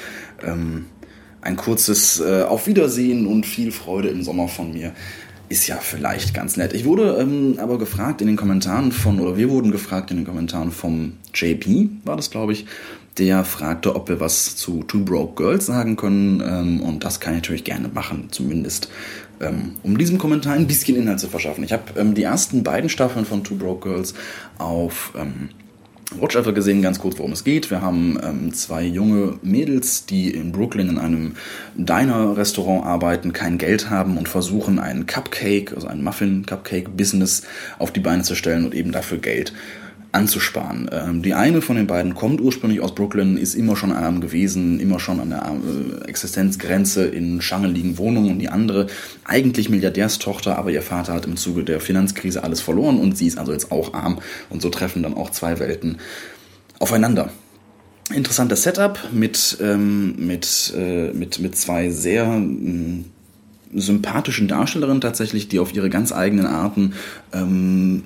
ähm, 0.43 0.87
ein 1.41 1.57
kurzes 1.57 2.21
äh, 2.21 2.43
Auf 2.43 2.67
Wiedersehen 2.67 3.27
und 3.27 3.47
viel 3.47 3.73
Freude 3.73 4.09
im 4.09 4.23
Sommer 4.23 4.49
von 4.49 4.73
mir 4.73 4.93
ist 5.49 5.67
ja 5.67 5.77
vielleicht 5.77 6.33
ganz 6.33 6.57
nett. 6.57 6.73
Ich 6.73 6.85
wurde 6.85 7.19
ähm, 7.21 7.57
aber 7.59 7.79
gefragt 7.79 8.23
in 8.23 8.27
den 8.27 8.37
Kommentaren 8.37 8.91
von, 8.91 9.21
oder 9.21 9.37
wir 9.37 9.51
wurden 9.51 9.71
gefragt 9.71 10.11
in 10.11 10.17
den 10.19 10.27
Kommentaren 10.27 10.71
vom 10.71 11.15
JP, 11.35 11.91
war 12.05 12.17
das 12.17 12.31
glaube 12.31 12.53
ich, 12.53 12.67
der 13.19 13.45
fragte, 13.45 13.95
ob 13.95 14.09
wir 14.09 14.21
was 14.21 14.57
zu 14.57 14.83
Two 14.85 15.05
Broke 15.05 15.43
Girls 15.43 15.67
sagen 15.67 15.97
können. 15.97 16.41
Ähm, 16.41 16.81
und 16.81 17.05
das 17.05 17.21
kann 17.21 17.35
ich 17.35 17.41
natürlich 17.41 17.65
gerne 17.65 17.89
machen, 17.89 18.29
zumindest 18.31 18.89
ähm, 19.41 19.77
um 19.83 19.99
diesem 19.99 20.19
Kommentar 20.19 20.55
ein 20.55 20.67
bisschen 20.67 20.97
Inhalt 20.97 21.21
zu 21.21 21.29
verschaffen. 21.29 21.65
Ich 21.65 21.73
habe 21.73 21.83
ähm, 21.97 22.15
die 22.15 22.23
ersten 22.23 22.63
beiden 22.63 22.89
Staffeln 22.89 23.25
von 23.25 23.45
Two 23.45 23.57
Broke 23.57 23.89
Girls 23.89 24.15
auf 24.59 25.13
ähm, 25.17 25.51
Watch 26.21 26.37
einfach 26.37 26.55
gesehen, 26.55 26.83
ganz 26.83 26.99
kurz, 26.99 27.19
worum 27.19 27.33
es 27.33 27.45
geht. 27.45 27.71
Wir 27.71 27.81
haben 27.81 28.19
ähm, 28.23 28.53
zwei 28.53 28.85
junge 28.85 29.39
Mädels, 29.43 30.05
die 30.05 30.31
in 30.31 30.53
Brooklyn 30.53 30.91
in 30.91 30.99
einem 30.99 31.35
Diner-Restaurant 31.75 32.85
arbeiten, 32.85 33.33
kein 33.33 33.57
Geld 33.57 33.89
haben 33.89 34.19
und 34.19 34.29
versuchen, 34.29 34.79
einen 34.79 35.07
Cupcake, 35.07 35.75
also 35.75 35.89
ein 35.89 36.03
Muffin-Cupcake-Business 36.05 37.43
auf 37.79 37.93
die 37.93 38.01
Beine 38.01 38.23
zu 38.23 38.35
stellen 38.35 38.65
und 38.65 38.75
eben 38.75 38.93
dafür 38.93 39.19
Geld 39.19 39.55
anzusparen. 40.13 40.91
Ähm, 40.93 41.23
die 41.23 41.33
eine 41.35 41.63
von 41.63 41.77
den 41.77 41.87
beiden 41.87 42.15
kommt 42.15 42.41
ursprünglich 42.41 42.81
aus 42.81 42.95
Brooklyn, 42.95 43.39
ist 43.39 43.55
immer 43.55 43.77
schon 43.77 43.93
arm 43.93 44.21
gewesen, 44.21 44.79
immer 44.79 45.01
schon 45.01 45.21
an 45.21 45.31
der 45.31 45.43
äh, 45.43 46.09
Existenzgrenze 46.09 47.07
in 47.07 47.41
schangeligen 47.41 47.97
Wohnungen 47.97 48.31
und 48.33 48.39
die 48.39 48.51
andere 48.51 48.89
eigentlich 49.25 49.71
Milliardärstochter, 49.71 50.59
aber 50.59 50.71
ihr 50.71 50.83
Vater 50.83 51.15
hat 51.15 51.25
im 51.25 51.37
Zuge 51.37 51.65
der 51.65 51.81
Finanzkrise 51.81 52.45
alles 52.45 52.61
verloren 52.61 53.01
und 53.01 53.17
sie 53.17 53.27
ist 53.27 53.39
also 53.39 53.53
jetzt 53.53 53.73
auch 53.73 53.95
arm 53.95 54.19
und 54.51 54.61
so 54.61 54.69
treffen 54.69 55.03
dann 55.03 55.15
auch 55.15 55.31
zwei 55.31 55.59
Welten 55.59 55.97
aufeinander. 56.79 57.31
Interessantes 58.13 58.65
Setup 58.65 58.99
mit, 59.13 59.57
ähm, 59.63 60.27
mit, 60.27 60.75
äh, 60.77 61.13
mit, 61.13 61.39
mit 61.39 61.57
zwei 61.57 61.89
sehr 61.89 62.25
ähm, 62.25 63.07
sympathischen 63.75 64.49
Darstellerinnen 64.49 65.01
tatsächlich, 65.01 65.49
die 65.49 65.59
auf 65.59 65.73
ihre 65.75 65.89
ganz 65.89 66.13
eigenen 66.13 66.47
Arten 66.47 66.93
ähm, 67.33 68.03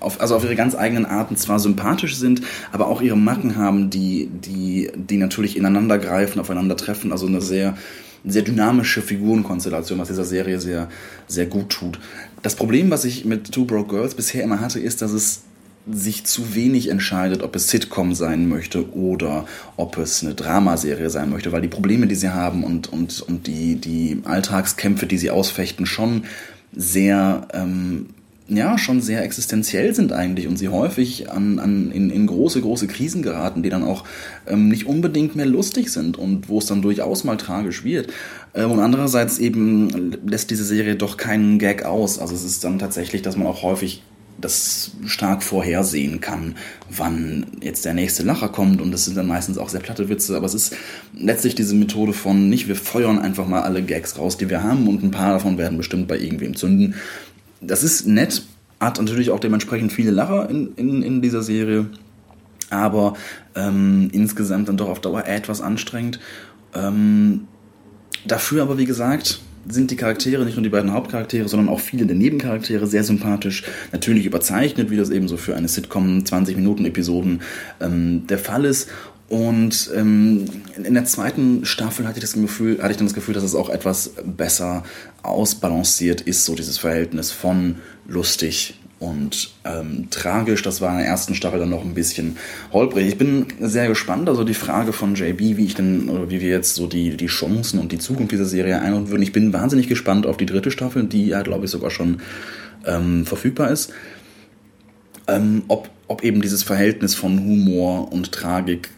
auf, 0.00 0.20
also 0.20 0.36
auf 0.36 0.44
ihre 0.44 0.56
ganz 0.56 0.74
eigenen 0.74 1.06
Arten 1.06 1.36
zwar 1.36 1.58
sympathisch 1.58 2.16
sind, 2.16 2.42
aber 2.72 2.88
auch 2.88 3.00
ihre 3.02 3.16
Macken 3.16 3.56
haben, 3.56 3.90
die, 3.90 4.28
die, 4.32 4.90
die 4.94 5.16
natürlich 5.16 5.56
ineinander 5.56 5.98
greifen, 5.98 6.40
aufeinander 6.40 6.76
treffen. 6.76 7.12
Also 7.12 7.26
eine 7.26 7.40
sehr, 7.40 7.76
sehr 8.24 8.42
dynamische 8.42 9.02
Figurenkonstellation, 9.02 9.98
was 9.98 10.08
dieser 10.08 10.24
Serie 10.24 10.60
sehr, 10.60 10.88
sehr 11.28 11.46
gut 11.46 11.70
tut. 11.70 11.98
Das 12.42 12.54
Problem, 12.54 12.90
was 12.90 13.04
ich 13.04 13.24
mit 13.24 13.52
Two 13.52 13.64
Broke 13.64 13.94
Girls 13.94 14.14
bisher 14.14 14.42
immer 14.42 14.60
hatte, 14.60 14.80
ist, 14.80 15.02
dass 15.02 15.12
es 15.12 15.42
sich 15.90 16.24
zu 16.24 16.54
wenig 16.54 16.88
entscheidet, 16.88 17.42
ob 17.42 17.56
es 17.56 17.68
Sitcom 17.68 18.14
sein 18.14 18.48
möchte 18.48 18.92
oder 18.94 19.46
ob 19.76 19.96
es 19.98 20.22
eine 20.22 20.34
Dramaserie 20.34 21.10
sein 21.10 21.30
möchte, 21.30 21.52
weil 21.52 21.62
die 21.62 21.68
Probleme, 21.68 22.06
die 22.06 22.14
sie 22.14 22.30
haben 22.30 22.64
und, 22.64 22.92
und, 22.92 23.20
und 23.22 23.46
die, 23.46 23.76
die 23.76 24.20
Alltagskämpfe, 24.24 25.06
die 25.06 25.18
sie 25.18 25.30
ausfechten, 25.30 25.86
schon 25.86 26.24
sehr 26.72 27.48
ähm, 27.54 28.06
ja 28.56 28.78
schon 28.78 29.00
sehr 29.00 29.22
existenziell 29.22 29.94
sind 29.94 30.12
eigentlich 30.12 30.46
und 30.48 30.56
sie 30.56 30.68
häufig 30.68 31.30
an, 31.30 31.58
an, 31.58 31.90
in, 31.90 32.10
in 32.10 32.26
große, 32.26 32.60
große 32.60 32.86
Krisen 32.86 33.22
geraten, 33.22 33.62
die 33.62 33.70
dann 33.70 33.84
auch 33.84 34.04
ähm, 34.46 34.68
nicht 34.68 34.86
unbedingt 34.86 35.36
mehr 35.36 35.46
lustig 35.46 35.90
sind 35.92 36.18
und 36.18 36.48
wo 36.48 36.58
es 36.58 36.66
dann 36.66 36.82
durchaus 36.82 37.24
mal 37.24 37.36
tragisch 37.36 37.84
wird. 37.84 38.12
Ähm, 38.54 38.72
und 38.72 38.80
andererseits 38.80 39.38
eben 39.38 40.12
lässt 40.26 40.50
diese 40.50 40.64
Serie 40.64 40.96
doch 40.96 41.16
keinen 41.16 41.58
Gag 41.58 41.84
aus. 41.84 42.18
Also 42.18 42.34
es 42.34 42.44
ist 42.44 42.64
dann 42.64 42.78
tatsächlich, 42.78 43.22
dass 43.22 43.36
man 43.36 43.46
auch 43.46 43.62
häufig 43.62 44.02
das 44.40 44.92
stark 45.06 45.42
vorhersehen 45.42 46.20
kann, 46.20 46.56
wann 46.88 47.46
jetzt 47.60 47.84
der 47.84 47.94
nächste 47.94 48.22
Lacher 48.22 48.48
kommt 48.48 48.80
und 48.80 48.90
das 48.90 49.04
sind 49.04 49.16
dann 49.16 49.26
meistens 49.26 49.58
auch 49.58 49.68
sehr 49.68 49.80
platte 49.80 50.08
Witze, 50.08 50.36
aber 50.36 50.46
es 50.46 50.54
ist 50.54 50.76
letztlich 51.14 51.54
diese 51.54 51.74
Methode 51.74 52.12
von 52.12 52.48
nicht, 52.48 52.68
wir 52.68 52.76
feuern 52.76 53.18
einfach 53.18 53.46
mal 53.46 53.62
alle 53.62 53.82
Gags 53.82 54.18
raus, 54.18 54.36
die 54.36 54.48
wir 54.48 54.62
haben 54.62 54.88
und 54.88 55.02
ein 55.02 55.10
paar 55.10 55.32
davon 55.32 55.58
werden 55.58 55.76
bestimmt 55.76 56.08
bei 56.08 56.18
irgendwem 56.18 56.56
zünden, 56.56 56.94
das 57.60 57.82
ist 57.82 58.06
nett, 58.06 58.42
hat 58.78 58.98
natürlich 58.98 59.30
auch 59.30 59.40
dementsprechend 59.40 59.92
viele 59.92 60.10
Lacher 60.10 60.48
in, 60.48 60.74
in, 60.76 61.02
in 61.02 61.22
dieser 61.22 61.42
Serie, 61.42 61.86
aber 62.70 63.14
ähm, 63.54 64.08
insgesamt 64.12 64.68
dann 64.68 64.76
doch 64.76 64.88
auf 64.88 65.00
Dauer 65.00 65.26
etwas 65.26 65.60
anstrengend. 65.60 66.20
Ähm, 66.74 67.48
dafür 68.24 68.62
aber, 68.62 68.78
wie 68.78 68.86
gesagt, 68.86 69.40
sind 69.68 69.90
die 69.90 69.96
Charaktere, 69.96 70.44
nicht 70.44 70.56
nur 70.56 70.62
die 70.62 70.70
beiden 70.70 70.92
Hauptcharaktere, 70.92 71.48
sondern 71.48 71.68
auch 71.68 71.80
viele 71.80 72.06
der 72.06 72.16
Nebencharaktere 72.16 72.86
sehr 72.86 73.04
sympathisch, 73.04 73.64
natürlich 73.92 74.24
überzeichnet, 74.24 74.90
wie 74.90 74.96
das 74.96 75.10
eben 75.10 75.28
so 75.28 75.36
für 75.36 75.54
eine 75.54 75.68
Sitcom 75.68 76.24
20 76.24 76.56
Minuten 76.56 76.84
Episoden 76.86 77.42
ähm, 77.80 78.26
der 78.26 78.38
Fall 78.38 78.64
ist. 78.64 78.88
Und 79.30 79.92
ähm, 79.94 80.44
in 80.82 80.92
der 80.92 81.04
zweiten 81.04 81.64
Staffel 81.64 82.06
hatte 82.08 82.18
ich, 82.18 82.24
das 82.24 82.32
Gefühl, 82.32 82.82
hatte 82.82 82.90
ich 82.90 82.96
dann 82.96 83.06
das 83.06 83.14
Gefühl, 83.14 83.32
dass 83.32 83.44
es 83.44 83.54
auch 83.54 83.70
etwas 83.70 84.10
besser 84.24 84.82
ausbalanciert 85.22 86.20
ist, 86.20 86.44
so 86.44 86.56
dieses 86.56 86.78
Verhältnis 86.78 87.30
von 87.30 87.76
lustig 88.08 88.74
und 88.98 89.52
ähm, 89.64 90.08
tragisch. 90.10 90.62
Das 90.62 90.80
war 90.80 90.90
in 90.90 90.98
der 90.98 91.06
ersten 91.06 91.36
Staffel 91.36 91.60
dann 91.60 91.70
noch 91.70 91.84
ein 91.84 91.94
bisschen 91.94 92.38
holprig. 92.72 93.06
Ich 93.06 93.18
bin 93.18 93.46
sehr 93.60 93.86
gespannt. 93.86 94.28
Also 94.28 94.42
die 94.42 94.52
Frage 94.52 94.92
von 94.92 95.14
JB, 95.14 95.38
wie 95.38 95.64
ich 95.64 95.76
denn, 95.76 96.08
oder 96.08 96.28
wie 96.28 96.40
wir 96.40 96.50
jetzt 96.50 96.74
so 96.74 96.88
die, 96.88 97.16
die 97.16 97.26
Chancen 97.26 97.78
und 97.78 97.92
die 97.92 97.98
Zukunft 97.98 98.32
dieser 98.32 98.46
Serie 98.46 98.80
einordnen 98.80 99.10
würden. 99.10 99.22
Ich 99.22 99.32
bin 99.32 99.52
wahnsinnig 99.52 99.86
gespannt 99.86 100.26
auf 100.26 100.38
die 100.38 100.46
dritte 100.46 100.72
Staffel, 100.72 101.04
die 101.04 101.28
ja, 101.28 101.42
glaube 101.42 101.66
ich, 101.66 101.70
sogar 101.70 101.92
schon 101.92 102.20
ähm, 102.84 103.24
verfügbar 103.24 103.70
ist. 103.70 103.92
Ähm, 105.28 105.62
ob, 105.68 105.88
ob 106.08 106.24
eben 106.24 106.42
dieses 106.42 106.64
Verhältnis 106.64 107.14
von 107.14 107.38
Humor 107.38 108.12
und 108.12 108.32
Tragik 108.32 108.90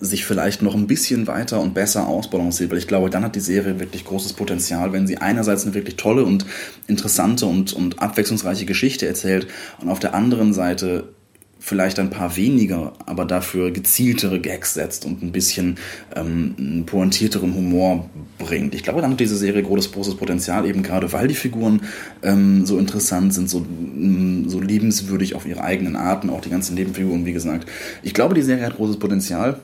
sich 0.00 0.24
vielleicht 0.24 0.62
noch 0.62 0.74
ein 0.74 0.86
bisschen 0.86 1.26
weiter 1.26 1.60
und 1.60 1.74
besser 1.74 2.06
ausbalanciert, 2.06 2.70
weil 2.70 2.78
ich 2.78 2.88
glaube, 2.88 3.10
dann 3.10 3.24
hat 3.24 3.36
die 3.36 3.40
Serie 3.40 3.78
wirklich 3.78 4.04
großes 4.04 4.32
Potenzial, 4.32 4.92
wenn 4.92 5.06
sie 5.06 5.18
einerseits 5.18 5.64
eine 5.64 5.74
wirklich 5.74 5.96
tolle 5.96 6.24
und 6.24 6.46
interessante 6.86 7.46
und, 7.46 7.72
und 7.72 8.00
abwechslungsreiche 8.00 8.64
Geschichte 8.64 9.06
erzählt 9.06 9.46
und 9.80 9.88
auf 9.88 9.98
der 9.98 10.14
anderen 10.14 10.52
Seite 10.52 11.08
vielleicht 11.60 11.98
ein 11.98 12.08
paar 12.08 12.36
weniger, 12.36 12.94
aber 13.04 13.26
dafür 13.26 13.70
gezieltere 13.70 14.40
Gags 14.40 14.74
setzt 14.74 15.04
und 15.04 15.22
ein 15.22 15.30
bisschen 15.30 15.76
ähm, 16.16 16.54
einen 16.58 16.86
pointierteren 16.86 17.54
Humor 17.54 18.08
bringt. 18.38 18.74
Ich 18.74 18.82
glaube, 18.82 19.02
dann 19.02 19.12
hat 19.12 19.20
diese 19.20 19.36
Serie 19.36 19.62
großes, 19.62 19.92
großes 19.92 20.16
Potenzial, 20.16 20.66
eben 20.66 20.82
gerade 20.82 21.12
weil 21.12 21.28
die 21.28 21.34
Figuren 21.34 21.82
ähm, 22.22 22.64
so 22.64 22.78
interessant 22.78 23.34
sind, 23.34 23.50
so, 23.50 23.60
mm, 23.60 24.48
so 24.48 24.58
liebenswürdig 24.58 25.34
auf 25.34 25.46
ihre 25.46 25.62
eigenen 25.62 25.96
Arten, 25.96 26.30
auch 26.30 26.40
die 26.40 26.50
ganzen 26.50 26.74
Nebenfiguren, 26.74 27.26
wie 27.26 27.34
gesagt. 27.34 27.68
Ich 28.02 28.14
glaube, 28.14 28.34
die 28.34 28.42
Serie 28.42 28.64
hat 28.64 28.76
großes 28.76 28.98
Potenzial 28.98 29.60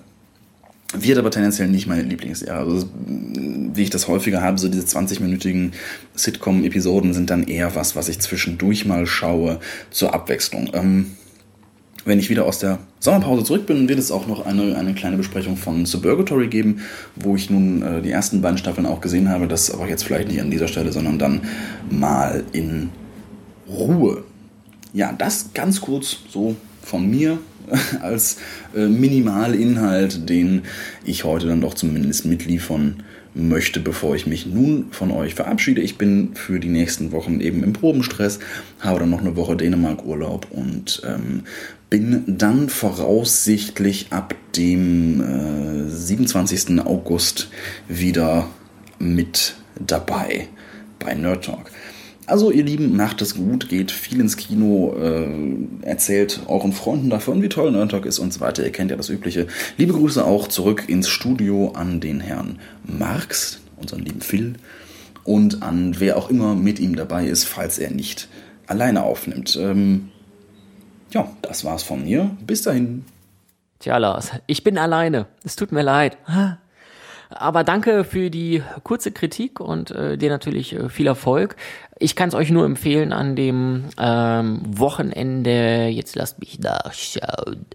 Wird 0.94 1.18
aber 1.18 1.30
tendenziell 1.30 1.68
nicht 1.68 1.86
meine 1.86 2.02
Lieblingsserie. 2.02 2.54
Also, 2.54 2.88
wie 2.96 3.82
ich 3.82 3.90
das 3.90 4.06
häufiger 4.06 4.40
habe, 4.40 4.58
so 4.58 4.68
diese 4.68 4.84
20-minütigen 4.84 5.72
Sitcom-Episoden 6.14 7.12
sind 7.12 7.28
dann 7.30 7.44
eher 7.44 7.74
was, 7.74 7.96
was 7.96 8.08
ich 8.08 8.20
zwischendurch 8.20 8.86
mal 8.86 9.06
schaue, 9.06 9.58
zur 9.90 10.14
Abwechslung. 10.14 10.70
Ähm, 10.74 11.06
wenn 12.04 12.20
ich 12.20 12.30
wieder 12.30 12.46
aus 12.46 12.60
der 12.60 12.78
Sommerpause 13.00 13.42
zurück 13.42 13.66
bin, 13.66 13.88
wird 13.88 13.98
es 13.98 14.12
auch 14.12 14.28
noch 14.28 14.46
eine, 14.46 14.76
eine 14.76 14.94
kleine 14.94 15.16
Besprechung 15.16 15.56
von 15.56 15.86
Suburgatory 15.86 16.46
geben, 16.46 16.82
wo 17.16 17.34
ich 17.34 17.50
nun 17.50 17.82
äh, 17.82 18.00
die 18.00 18.12
ersten 18.12 18.40
beiden 18.40 18.58
Staffeln 18.58 18.86
auch 18.86 19.00
gesehen 19.00 19.28
habe. 19.28 19.48
Das 19.48 19.72
aber 19.72 19.88
jetzt 19.88 20.04
vielleicht 20.04 20.28
nicht 20.28 20.40
an 20.40 20.52
dieser 20.52 20.68
Stelle, 20.68 20.92
sondern 20.92 21.18
dann 21.18 21.40
mal 21.90 22.44
in 22.52 22.90
Ruhe. 23.68 24.22
Ja, 24.92 25.12
das 25.12 25.52
ganz 25.52 25.80
kurz 25.80 26.18
so 26.30 26.54
von 26.80 27.10
mir 27.10 27.38
als 28.02 28.36
äh, 28.74 28.86
Minimalinhalt, 28.86 30.28
den 30.28 30.62
ich 31.04 31.24
heute 31.24 31.46
dann 31.46 31.60
doch 31.60 31.74
zumindest 31.74 32.26
mitliefern 32.26 33.02
möchte, 33.36 33.80
bevor 33.80 34.16
ich 34.16 34.26
mich 34.26 34.46
nun 34.46 34.86
von 34.90 35.10
euch 35.10 35.34
verabschiede. 35.34 35.82
Ich 35.82 35.98
bin 35.98 36.30
für 36.34 36.58
die 36.58 36.68
nächsten 36.68 37.12
Wochen 37.12 37.40
eben 37.40 37.62
im 37.62 37.74
Probenstress, 37.74 38.38
habe 38.80 39.00
dann 39.00 39.10
noch 39.10 39.20
eine 39.20 39.36
Woche 39.36 39.56
Dänemark-Urlaub 39.56 40.46
und 40.50 41.02
ähm, 41.06 41.42
bin 41.90 42.24
dann 42.26 42.68
voraussichtlich 42.68 44.06
ab 44.10 44.34
dem 44.56 45.20
äh, 45.20 45.90
27. 45.90 46.80
August 46.80 47.48
wieder 47.88 48.48
mit 48.98 49.56
dabei 49.78 50.48
bei 50.98 51.14
Nerd 51.14 51.44
Talk. 51.44 51.70
Also 52.26 52.50
ihr 52.50 52.64
Lieben, 52.64 52.96
macht 52.96 53.22
es 53.22 53.36
gut, 53.36 53.68
geht 53.68 53.92
viel 53.92 54.20
ins 54.20 54.36
Kino, 54.36 54.96
äh, 55.00 55.86
erzählt 55.86 56.40
euren 56.48 56.72
Freunden 56.72 57.08
davon, 57.08 57.40
wie 57.40 57.48
toll 57.48 57.72
Talk 57.88 58.04
ist 58.04 58.18
und 58.18 58.32
so 58.32 58.40
weiter. 58.40 58.64
Ihr 58.64 58.72
kennt 58.72 58.90
ja 58.90 58.96
das 58.96 59.08
Übliche. 59.08 59.46
Liebe 59.78 59.92
Grüße 59.92 60.24
auch 60.24 60.48
zurück 60.48 60.88
ins 60.88 61.08
Studio 61.08 61.72
an 61.76 62.00
den 62.00 62.18
Herrn 62.18 62.58
Marx, 62.84 63.60
unseren 63.76 64.00
lieben 64.00 64.20
Phil, 64.20 64.54
und 65.22 65.62
an 65.62 65.94
wer 65.98 66.16
auch 66.16 66.28
immer 66.28 66.56
mit 66.56 66.80
ihm 66.80 66.96
dabei 66.96 67.26
ist, 67.26 67.44
falls 67.44 67.78
er 67.78 67.90
nicht 67.90 68.28
alleine 68.66 69.04
aufnimmt. 69.04 69.56
Ähm, 69.60 70.08
ja, 71.12 71.30
das 71.42 71.64
war's 71.64 71.84
von 71.84 72.04
mir. 72.04 72.36
Bis 72.44 72.62
dahin. 72.62 73.04
Tja, 73.78 73.98
Lars, 73.98 74.30
ich 74.46 74.64
bin 74.64 74.78
alleine. 74.78 75.26
Es 75.44 75.54
tut 75.54 75.70
mir 75.70 75.82
leid. 75.82 76.16
Aber 77.30 77.64
danke 77.64 78.04
für 78.04 78.30
die 78.30 78.62
kurze 78.82 79.12
Kritik 79.12 79.60
und 79.60 79.90
äh, 79.90 80.16
dir 80.16 80.30
natürlich 80.30 80.74
äh, 80.74 80.88
viel 80.88 81.06
Erfolg. 81.06 81.56
Ich 81.98 82.14
kann 82.14 82.28
es 82.28 82.34
euch 82.34 82.50
nur 82.50 82.64
empfehlen 82.64 83.12
an 83.12 83.36
dem 83.36 83.84
ähm, 83.98 84.60
Wochenende, 84.66 85.88
jetzt 85.88 86.14
lasst 86.14 86.38
mich 86.38 86.58
nachschauen, 86.58 87.66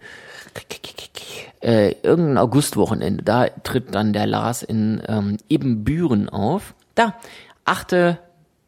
äh, 1.62 1.96
irgendein 2.04 2.38
Augustwochenende, 2.38 3.24
da 3.24 3.48
tritt 3.48 3.94
dann 3.94 4.14
der 4.14 4.28
Lars 4.28 4.64
in 4.64 5.02
ähm, 5.08 5.38
Ebenbüren 5.50 6.30
auf. 6.30 6.74
Da, 6.96 7.16
achte 7.66 8.20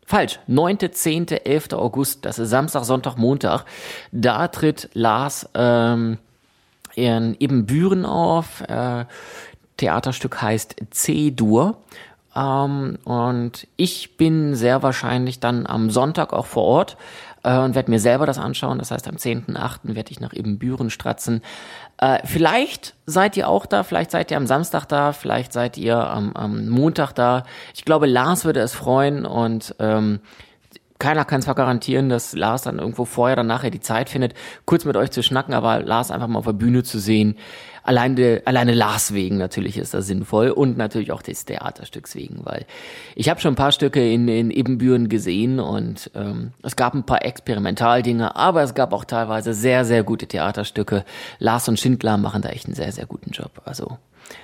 Falsch, 0.05 0.39
9., 0.47 0.91
10., 0.91 1.27
11. 1.29 1.73
August, 1.73 2.25
das 2.25 2.37
ist 2.37 2.49
Samstag, 2.49 2.83
Sonntag, 2.83 3.17
Montag. 3.17 3.65
Da 4.11 4.47
tritt 4.47 4.89
Lars 4.93 5.49
ähm, 5.55 6.17
in 6.95 7.35
Ebenbüren 7.39 8.05
auf. 8.05 8.61
Äh, 8.61 9.05
Theaterstück 9.77 10.41
heißt 10.41 10.75
C-Dur. 10.91 11.77
Ähm, 12.35 12.97
und 13.03 13.67
ich 13.75 14.17
bin 14.17 14.55
sehr 14.55 14.83
wahrscheinlich 14.83 15.39
dann 15.39 15.67
am 15.67 15.89
Sonntag 15.89 16.33
auch 16.33 16.45
vor 16.45 16.63
Ort 16.63 16.97
äh, 17.43 17.57
und 17.57 17.75
werde 17.75 17.91
mir 17.91 17.99
selber 17.99 18.25
das 18.25 18.39
anschauen. 18.39 18.79
Das 18.79 18.91
heißt, 18.91 19.07
am 19.07 19.15
10.8. 19.15 19.95
werde 19.95 20.12
ich 20.12 20.19
nach 20.19 20.33
Ebenbüren 20.33 20.89
stratzen. 20.89 21.41
Äh, 21.97 22.19
vielleicht 22.25 22.95
seid 23.05 23.38
ihr 23.38 23.47
auch 23.47 23.65
da, 23.65 23.83
vielleicht 23.83 24.12
seid 24.12 24.31
ihr 24.31 24.38
am 24.38 24.47
Samstag 24.47 24.86
da, 24.86 25.13
vielleicht 25.13 25.53
seid 25.53 25.77
ihr 25.77 25.97
am, 25.97 26.33
am 26.33 26.69
Montag 26.69 27.13
da. 27.13 27.43
Ich 27.75 27.86
glaube, 27.86 28.07
Lars 28.07 28.45
würde 28.45 28.62
es 28.62 28.73
freuen 28.73 29.25
und 29.25 29.75
ähm, 29.79 30.19
keiner 30.99 31.25
kann 31.25 31.41
zwar 31.41 31.56
garantieren, 31.56 32.10
dass 32.10 32.34
Lars 32.34 32.62
dann 32.63 32.79
irgendwo 32.79 33.06
vorher 33.06 33.36
oder 33.36 33.43
nachher 33.43 33.71
die 33.71 33.82
Zeit 33.82 34.10
findet, 34.10 34.34
kurz 34.65 34.86
mit 34.86 34.95
euch 34.95 35.12
zu 35.12 35.23
schnacken, 35.23 35.53
aber 35.53 35.82
Lars 35.82 36.12
einfach 36.12 36.27
mal 36.27 36.39
auf 36.39 36.45
der 36.45 36.53
Bühne 36.53 36.84
zu 36.84 36.99
sehen, 36.99 37.36
alleine, 37.84 38.41
alleine 38.45 38.73
Lars 38.73 39.13
wegen 39.13 39.38
natürlich 39.38 39.77
ist 39.77 39.93
das 39.93 40.08
sinnvoll 40.08 40.49
und 40.49 40.77
natürlich 40.77 41.12
auch 41.12 41.21
des 41.21 41.45
Theaterstücks 41.45 42.15
wegen, 42.15 42.45
weil 42.45 42.65
ich 43.15 43.29
habe 43.29 43.41
schon 43.41 43.53
ein 43.53 43.58
paar 43.58 43.71
Stücke 43.71 44.12
in, 44.12 44.27
in 44.27 44.51
Ebenbüren 44.51 45.10
gesehen 45.10 45.60
und 45.60 46.10
ähm, 46.15 46.53
es 46.63 46.75
gab 46.75 46.93
ein 46.93 47.06
paar 47.06 47.25
Experimentaldinge, 47.25 48.36
aber 48.36 48.63
es 48.63 48.73
gab 48.73 48.93
auch 48.93 49.06
teilweise 49.06 49.53
sehr, 49.53 49.86
sehr 49.86 50.03
gute 50.03 50.27
Theaterstücke. 50.27 51.03
Lars 51.39 51.67
und 51.67 51.79
Schindler 51.79 52.17
machen 52.17 52.41
da 52.41 52.49
echt 52.49 52.65
einen 52.65 52.75
sehr, 52.75 52.91
sehr 52.91 53.06
guten 53.06 53.32
Job. 53.32 53.62
Also 53.65 53.97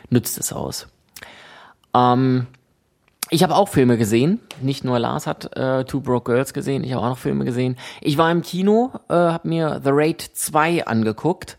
nützt 0.09 0.37
es 0.37 0.51
aus. 0.51 0.87
Ähm, 1.95 2.47
ich 3.29 3.43
habe 3.43 3.55
auch 3.55 3.69
Filme 3.69 3.97
gesehen. 3.97 4.39
Nicht 4.61 4.83
nur 4.83 4.99
Lars 4.99 5.27
hat 5.27 5.55
äh, 5.55 5.83
Two 5.85 6.01
Broke 6.01 6.31
Girls 6.31 6.53
gesehen, 6.53 6.83
ich 6.83 6.93
habe 6.93 7.03
auch 7.03 7.09
noch 7.09 7.17
Filme 7.17 7.45
gesehen. 7.45 7.77
Ich 8.01 8.17
war 8.17 8.31
im 8.31 8.41
Kino, 8.41 8.91
äh, 9.09 9.13
habe 9.13 9.47
mir 9.47 9.81
The 9.83 9.91
Raid 9.91 10.21
2 10.21 10.85
angeguckt. 10.85 11.57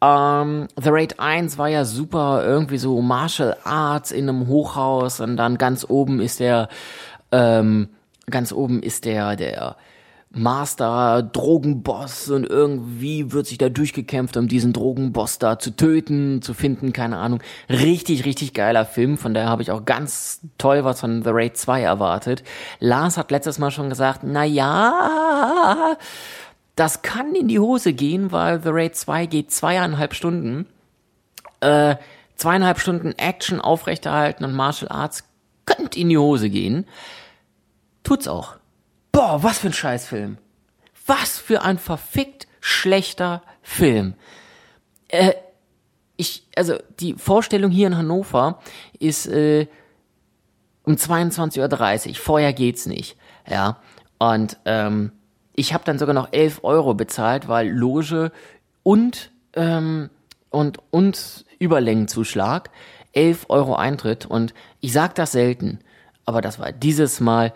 Ähm, 0.00 0.68
The 0.80 0.90
Raid 0.90 1.18
1 1.18 1.58
war 1.58 1.68
ja 1.68 1.84
super, 1.84 2.42
irgendwie 2.44 2.78
so 2.78 3.00
Martial 3.00 3.56
Arts 3.64 4.10
in 4.12 4.28
einem 4.28 4.46
Hochhaus 4.46 5.20
und 5.20 5.36
dann 5.36 5.58
ganz 5.58 5.84
oben 5.88 6.20
ist 6.20 6.40
der, 6.40 6.68
ähm, 7.32 7.88
ganz 8.30 8.52
oben 8.52 8.82
ist 8.82 9.04
der, 9.04 9.36
der 9.36 9.76
Master 10.38 11.22
Drogenboss 11.22 12.30
und 12.30 12.48
irgendwie 12.48 13.32
wird 13.32 13.46
sich 13.46 13.58
da 13.58 13.68
durchgekämpft, 13.68 14.36
um 14.36 14.48
diesen 14.48 14.72
Drogenboss 14.72 15.38
da 15.38 15.58
zu 15.58 15.74
töten, 15.74 16.42
zu 16.42 16.54
finden, 16.54 16.92
keine 16.92 17.18
Ahnung. 17.18 17.40
Richtig, 17.68 18.24
richtig 18.24 18.54
geiler 18.54 18.84
Film, 18.84 19.18
von 19.18 19.34
daher 19.34 19.48
habe 19.48 19.62
ich 19.62 19.70
auch 19.70 19.84
ganz 19.84 20.40
toll 20.58 20.84
was 20.84 21.00
von 21.00 21.22
The 21.22 21.30
Raid 21.30 21.56
2 21.56 21.82
erwartet. 21.82 22.44
Lars 22.80 23.16
hat 23.16 23.30
letztes 23.30 23.58
Mal 23.58 23.70
schon 23.70 23.88
gesagt, 23.88 24.20
na 24.22 24.44
ja, 24.44 25.96
das 26.76 27.02
kann 27.02 27.34
in 27.34 27.48
die 27.48 27.58
Hose 27.58 27.92
gehen, 27.92 28.30
weil 28.30 28.62
The 28.62 28.70
Raid 28.70 28.96
2 28.96 29.26
geht 29.26 29.50
zweieinhalb 29.50 30.14
Stunden. 30.14 30.66
Äh, 31.60 31.96
zweieinhalb 32.36 32.78
Stunden 32.78 33.12
Action 33.18 33.60
aufrechterhalten 33.60 34.44
und 34.44 34.54
Martial 34.54 34.90
Arts 34.90 35.24
könnte 35.66 35.98
in 35.98 36.08
die 36.08 36.18
Hose 36.18 36.48
gehen. 36.50 36.86
Tut's 38.04 38.28
auch. 38.28 38.57
Boah, 39.18 39.42
was 39.42 39.58
für 39.58 39.66
ein 39.66 39.72
Scheißfilm. 39.72 40.38
Was 41.04 41.38
für 41.38 41.62
ein 41.62 41.78
verfickt 41.78 42.46
schlechter 42.60 43.42
Film. 43.62 44.14
Äh, 45.08 45.32
ich, 46.16 46.46
also 46.54 46.74
die 47.00 47.14
Vorstellung 47.14 47.72
hier 47.72 47.88
in 47.88 47.96
Hannover 47.96 48.60
ist 49.00 49.26
äh, 49.26 49.66
um 50.84 50.94
22.30 50.94 52.10
Uhr. 52.10 52.14
Vorher 52.14 52.52
geht's 52.52 52.86
nicht. 52.86 53.16
Ja. 53.50 53.78
Und 54.20 54.56
ähm, 54.66 55.10
ich 55.52 55.74
habe 55.74 55.82
dann 55.82 55.98
sogar 55.98 56.14
noch 56.14 56.32
11 56.32 56.60
Euro 56.62 56.94
bezahlt, 56.94 57.48
weil 57.48 57.68
Loge 57.68 58.30
und, 58.84 59.32
ähm, 59.54 60.10
und, 60.50 60.78
und 60.90 61.44
Überlängenzuschlag 61.58 62.70
11 63.14 63.46
Euro 63.48 63.74
Eintritt. 63.74 64.26
Und 64.26 64.54
ich 64.78 64.92
sag 64.92 65.16
das 65.16 65.32
selten, 65.32 65.80
aber 66.24 66.40
das 66.40 66.60
war 66.60 66.70
dieses 66.70 67.18
Mal 67.18 67.52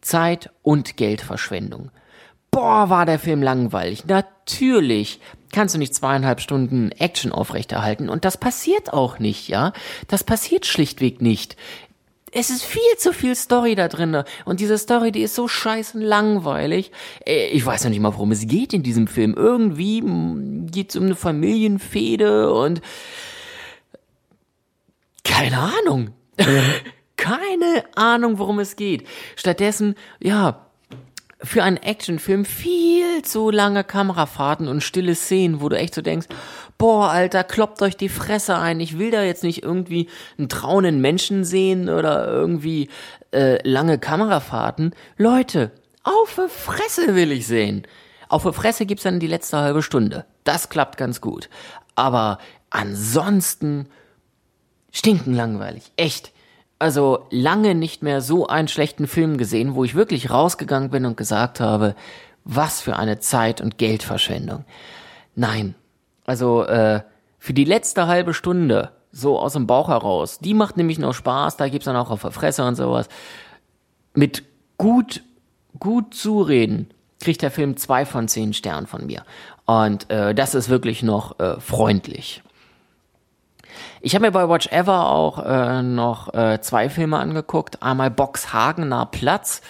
Zeit 0.00 0.50
und 0.62 0.96
Geldverschwendung. 0.96 1.90
Boah, 2.50 2.88
war 2.88 3.06
der 3.06 3.18
Film 3.18 3.42
langweilig. 3.42 4.06
Natürlich 4.06 5.20
kannst 5.52 5.74
du 5.74 5.78
nicht 5.78 5.94
zweieinhalb 5.94 6.40
Stunden 6.40 6.90
Action 6.92 7.32
aufrechterhalten 7.32 8.08
und 8.08 8.24
das 8.24 8.36
passiert 8.36 8.92
auch 8.92 9.18
nicht, 9.18 9.48
ja? 9.48 9.72
Das 10.08 10.24
passiert 10.24 10.66
schlichtweg 10.66 11.20
nicht 11.20 11.56
es 12.32 12.50
ist 12.50 12.64
viel 12.64 12.96
zu 12.98 13.12
viel 13.12 13.34
Story 13.34 13.74
da 13.74 13.88
drin. 13.88 14.22
Und 14.44 14.60
diese 14.60 14.78
Story, 14.78 15.12
die 15.12 15.22
ist 15.22 15.34
so 15.34 15.48
scheißen 15.48 16.00
langweilig. 16.00 16.90
Äh, 17.26 17.48
ich 17.48 17.64
weiß 17.64 17.84
noch 17.84 17.90
nicht 17.90 18.00
mal, 18.00 18.14
worum 18.14 18.32
es 18.32 18.46
geht 18.46 18.72
in 18.72 18.82
diesem 18.82 19.06
Film. 19.06 19.34
Irgendwie 19.34 20.02
geht 20.70 20.90
es 20.90 20.96
um 20.96 21.04
eine 21.04 21.16
Familienfehde 21.16 22.52
und 22.52 22.80
keine 25.24 25.58
Ahnung. 25.58 26.10
keine 27.18 27.84
Ahnung, 27.94 28.38
worum 28.38 28.58
es 28.60 28.76
geht. 28.76 29.06
Stattdessen, 29.36 29.96
ja, 30.20 30.64
für 31.40 31.62
einen 31.62 31.76
Actionfilm 31.76 32.44
viel 32.44 33.22
zu 33.22 33.50
lange 33.50 33.84
Kamerafahrten 33.84 34.66
und 34.66 34.82
stille 34.82 35.14
Szenen, 35.14 35.60
wo 35.60 35.68
du 35.68 35.76
echt 35.76 35.94
so 35.94 36.00
denkst, 36.00 36.26
boah, 36.78 37.10
Alter, 37.10 37.44
kloppt 37.44 37.82
euch 37.82 37.96
die 37.96 38.08
Fresse 38.08 38.56
ein. 38.56 38.80
Ich 38.80 38.98
will 38.98 39.10
da 39.10 39.22
jetzt 39.22 39.44
nicht 39.44 39.62
irgendwie 39.62 40.08
einen 40.38 40.48
trauenden 40.48 41.00
Menschen 41.00 41.44
sehen 41.44 41.88
oder 41.88 42.26
irgendwie 42.26 42.88
äh, 43.32 43.58
lange 43.68 43.98
Kamerafahrten. 43.98 44.94
Leute, 45.16 45.70
auf 46.02 46.36
die 46.36 46.48
Fresse 46.48 47.14
will 47.14 47.30
ich 47.30 47.46
sehen. 47.46 47.86
Auf 48.28 48.44
die 48.44 48.52
Fresse 48.52 48.86
gibt's 48.86 49.04
dann 49.04 49.20
die 49.20 49.26
letzte 49.26 49.58
halbe 49.58 49.82
Stunde. 49.82 50.24
Das 50.44 50.68
klappt 50.68 50.96
ganz 50.96 51.20
gut. 51.20 51.48
Aber 51.94 52.38
ansonsten 52.70 53.88
stinken 54.90 55.34
langweilig. 55.34 55.92
Echt. 55.96 56.32
Also 56.78 57.26
lange 57.30 57.74
nicht 57.74 58.02
mehr 58.02 58.20
so 58.20 58.46
einen 58.46 58.68
schlechten 58.68 59.06
Film 59.06 59.36
gesehen, 59.36 59.74
wo 59.74 59.84
ich 59.84 59.94
wirklich 59.94 60.30
rausgegangen 60.30 60.90
bin 60.90 61.06
und 61.06 61.16
gesagt 61.16 61.60
habe, 61.60 61.94
was 62.44 62.80
für 62.80 62.96
eine 62.96 63.18
Zeit- 63.18 63.60
und 63.60 63.78
Geldverschwendung. 63.78 64.64
Nein, 65.34 65.74
also 66.24 66.64
äh, 66.64 67.02
für 67.38 67.52
die 67.52 67.64
letzte 67.64 68.06
halbe 68.06 68.32
Stunde 68.32 68.90
so 69.12 69.38
aus 69.38 69.54
dem 69.54 69.66
Bauch 69.66 69.88
heraus. 69.88 70.38
Die 70.38 70.54
macht 70.54 70.76
nämlich 70.76 70.98
noch 70.98 71.14
Spaß, 71.14 71.56
da 71.56 71.68
gibt's 71.68 71.86
dann 71.86 71.96
auch 71.96 72.10
auf 72.10 72.22
der 72.22 72.30
Fresse 72.30 72.64
und 72.64 72.76
sowas. 72.76 73.08
Mit 74.14 74.44
gut, 74.76 75.22
gut 75.78 76.14
zureden 76.14 76.90
kriegt 77.20 77.42
der 77.42 77.50
Film 77.50 77.76
zwei 77.76 78.04
von 78.06 78.28
zehn 78.28 78.52
Sternen 78.52 78.86
von 78.86 79.06
mir. 79.06 79.24
Und 79.66 80.10
äh, 80.10 80.34
das 80.34 80.54
ist 80.54 80.68
wirklich 80.68 81.02
noch 81.02 81.38
äh, 81.40 81.60
freundlich. 81.60 82.42
Ich 84.00 84.14
habe 84.14 84.26
mir 84.26 84.32
bei 84.32 84.48
Watch 84.48 84.68
Ever 84.68 85.10
auch 85.10 85.44
äh, 85.44 85.82
noch 85.82 86.32
äh, 86.34 86.60
zwei 86.60 86.88
Filme 86.88 87.18
angeguckt. 87.18 87.82
Einmal 87.82 88.10
Boxhagener 88.10 89.06
Platz, 89.06 89.62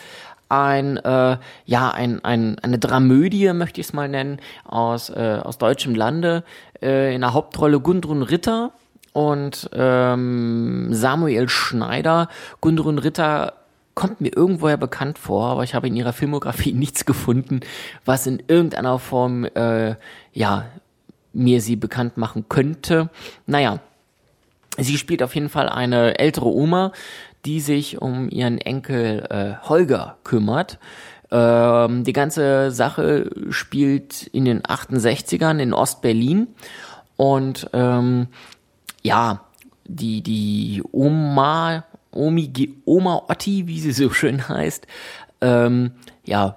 ein 0.49 0.97
äh, 0.99 1.38
ja 1.66 1.90
ein, 1.90 2.25
ein 2.25 2.59
eine 2.59 2.79
Dramödie 2.79 3.53
möchte 3.53 3.81
ich 3.81 3.88
es 3.88 3.92
mal 3.92 4.09
nennen 4.09 4.40
aus 4.64 5.11
äh, 5.11 5.40
aus 5.42 5.59
deutschem 5.59 5.94
Lande 5.94 6.44
äh, 6.83 7.14
in 7.14 7.21
der 7.21 7.35
Hauptrolle 7.35 7.81
Gundrun 7.81 8.23
Ritter 8.23 8.73
und 9.12 9.68
ähm, 9.73 10.88
Samuel 10.90 11.49
Schneider. 11.49 12.29
Gundrun 12.61 12.99
Ritter 12.99 13.55
kommt 13.94 14.21
mir 14.21 14.35
irgendwoher 14.35 14.77
bekannt 14.77 15.18
vor, 15.18 15.47
aber 15.47 15.64
ich 15.64 15.75
habe 15.75 15.88
in 15.88 15.97
ihrer 15.97 16.12
Filmografie 16.12 16.73
nichts 16.75 17.05
gefunden, 17.05 17.61
was 18.05 18.27
in 18.27 18.42
irgendeiner 18.47 18.99
Form 18.99 19.44
äh, 19.44 19.97
ja 20.33 20.66
mir 21.33 21.61
sie 21.61 21.77
bekannt 21.77 22.16
machen 22.16 22.47
könnte. 22.49 23.11
Naja, 23.47 23.81
sie 24.78 24.98
spielt 24.98 25.22
auf 25.22 25.34
jeden 25.34 25.48
Fall 25.48 25.68
eine 25.68 26.18
ältere 26.18 26.48
Oma, 26.48 26.92
die 27.44 27.60
sich 27.60 28.00
um 28.00 28.28
ihren 28.30 28.58
Enkel 28.58 29.26
äh, 29.30 29.68
Holger 29.68 30.16
kümmert. 30.24 30.78
Ähm, 31.30 32.04
die 32.04 32.12
ganze 32.12 32.70
Sache 32.70 33.30
spielt 33.50 34.26
in 34.28 34.44
den 34.44 34.62
68ern 34.62 35.58
in 35.58 35.74
Ostberlin 35.74 36.48
und 37.16 37.68
ähm, 37.72 38.28
ja, 39.02 39.44
die, 39.84 40.22
die 40.22 40.82
Oma, 40.92 41.84
Omi, 42.12 42.74
Oma 42.84 43.24
Otti, 43.28 43.66
wie 43.66 43.80
sie 43.80 43.92
so 43.92 44.10
schön 44.10 44.48
heißt, 44.48 44.86
ähm, 45.40 45.92
ja, 46.24 46.56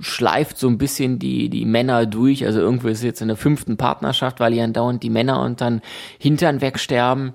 schleift 0.00 0.58
so 0.58 0.68
ein 0.68 0.78
bisschen 0.78 1.18
die, 1.18 1.48
die 1.48 1.64
Männer 1.64 2.06
durch. 2.06 2.46
Also 2.46 2.60
irgendwo 2.60 2.88
ist 2.88 3.02
jetzt 3.02 3.20
in 3.20 3.28
der 3.28 3.36
fünften 3.36 3.76
Partnerschaft, 3.76 4.40
weil 4.40 4.54
ihr 4.54 4.66
dauernd 4.68 5.02
die 5.02 5.10
Männer 5.10 5.42
und 5.42 5.60
dann 5.60 5.82
Hintern 6.18 6.60
wegsterben. 6.60 7.34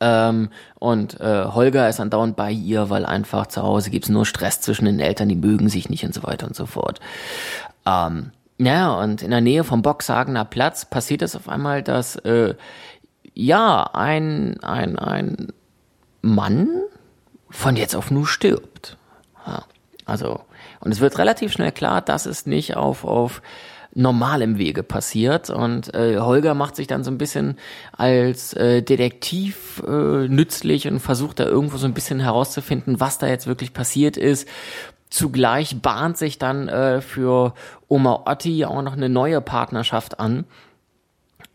Ähm, 0.00 0.48
und 0.78 1.20
äh, 1.20 1.44
Holger 1.44 1.88
ist 1.88 2.00
andauernd 2.00 2.34
bei 2.34 2.50
ihr, 2.50 2.88
weil 2.88 3.04
einfach 3.04 3.46
zu 3.46 3.62
Hause 3.62 3.90
gibt's 3.90 4.08
nur 4.08 4.24
Stress 4.24 4.60
zwischen 4.60 4.86
den 4.86 4.98
Eltern, 4.98 5.28
die 5.28 5.36
mögen 5.36 5.68
sich 5.68 5.90
nicht 5.90 6.04
und 6.04 6.14
so 6.14 6.22
weiter 6.22 6.46
und 6.46 6.56
so 6.56 6.66
fort. 6.66 7.00
Ähm, 7.86 8.32
ja, 8.58 8.92
und 8.92 9.22
in 9.22 9.30
der 9.30 9.40
Nähe 9.40 9.64
vom 9.64 9.82
Boxhagener 9.82 10.44
Platz 10.44 10.84
passiert 10.84 11.22
es 11.22 11.36
auf 11.36 11.48
einmal, 11.48 11.82
dass 11.82 12.16
äh, 12.16 12.54
ja 13.34 13.90
ein, 13.92 14.62
ein, 14.62 14.98
ein 14.98 15.48
Mann 16.22 16.68
von 17.50 17.76
jetzt 17.76 17.94
auf 17.94 18.10
nur 18.10 18.26
stirbt. 18.26 18.96
Ja, 19.46 19.64
also, 20.04 20.40
und 20.80 20.92
es 20.92 21.00
wird 21.00 21.18
relativ 21.18 21.52
schnell 21.52 21.72
klar, 21.72 22.00
dass 22.00 22.26
es 22.26 22.46
nicht 22.46 22.76
auf, 22.76 23.04
auf 23.04 23.42
normalem 23.94 24.58
Wege 24.58 24.82
passiert. 24.82 25.50
Und 25.50 25.94
äh, 25.94 26.18
Holger 26.18 26.54
macht 26.54 26.76
sich 26.76 26.86
dann 26.86 27.04
so 27.04 27.10
ein 27.10 27.18
bisschen 27.18 27.56
als 27.92 28.52
äh, 28.54 28.82
Detektiv 28.82 29.82
äh, 29.86 30.28
nützlich 30.28 30.86
und 30.88 31.00
versucht 31.00 31.40
da 31.40 31.44
irgendwo 31.44 31.76
so 31.76 31.86
ein 31.86 31.94
bisschen 31.94 32.20
herauszufinden, 32.20 33.00
was 33.00 33.18
da 33.18 33.26
jetzt 33.26 33.46
wirklich 33.46 33.72
passiert 33.72 34.16
ist. 34.16 34.48
Zugleich 35.10 35.82
bahnt 35.82 36.16
sich 36.16 36.38
dann 36.38 36.68
äh, 36.68 37.00
für 37.00 37.54
Oma 37.88 38.22
Otti 38.26 38.64
auch 38.64 38.82
noch 38.82 38.92
eine 38.92 39.08
neue 39.08 39.40
Partnerschaft 39.40 40.20
an, 40.20 40.44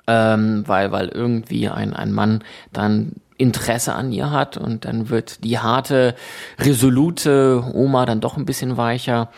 ähm, 0.08 0.64
weil, 0.68 0.92
weil 0.92 1.08
irgendwie 1.08 1.70
ein, 1.70 1.94
ein 1.94 2.12
Mann 2.12 2.44
dann 2.74 3.14
Interesse 3.38 3.94
an 3.94 4.12
ihr 4.12 4.32
hat 4.32 4.58
und 4.58 4.86
dann 4.86 5.10
wird 5.10 5.44
die 5.44 5.60
harte, 5.60 6.16
resolute 6.60 7.64
Oma 7.74 8.06
dann 8.06 8.22
doch 8.22 8.38
ein 8.38 8.46
bisschen 8.46 8.78
weicher 8.78 9.30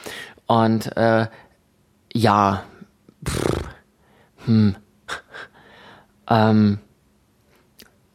und 0.45 0.95
äh, 0.97 1.27
ja, 2.13 2.63
pff, 3.27 3.69
hm, 4.45 4.75
ähm, 6.29 6.79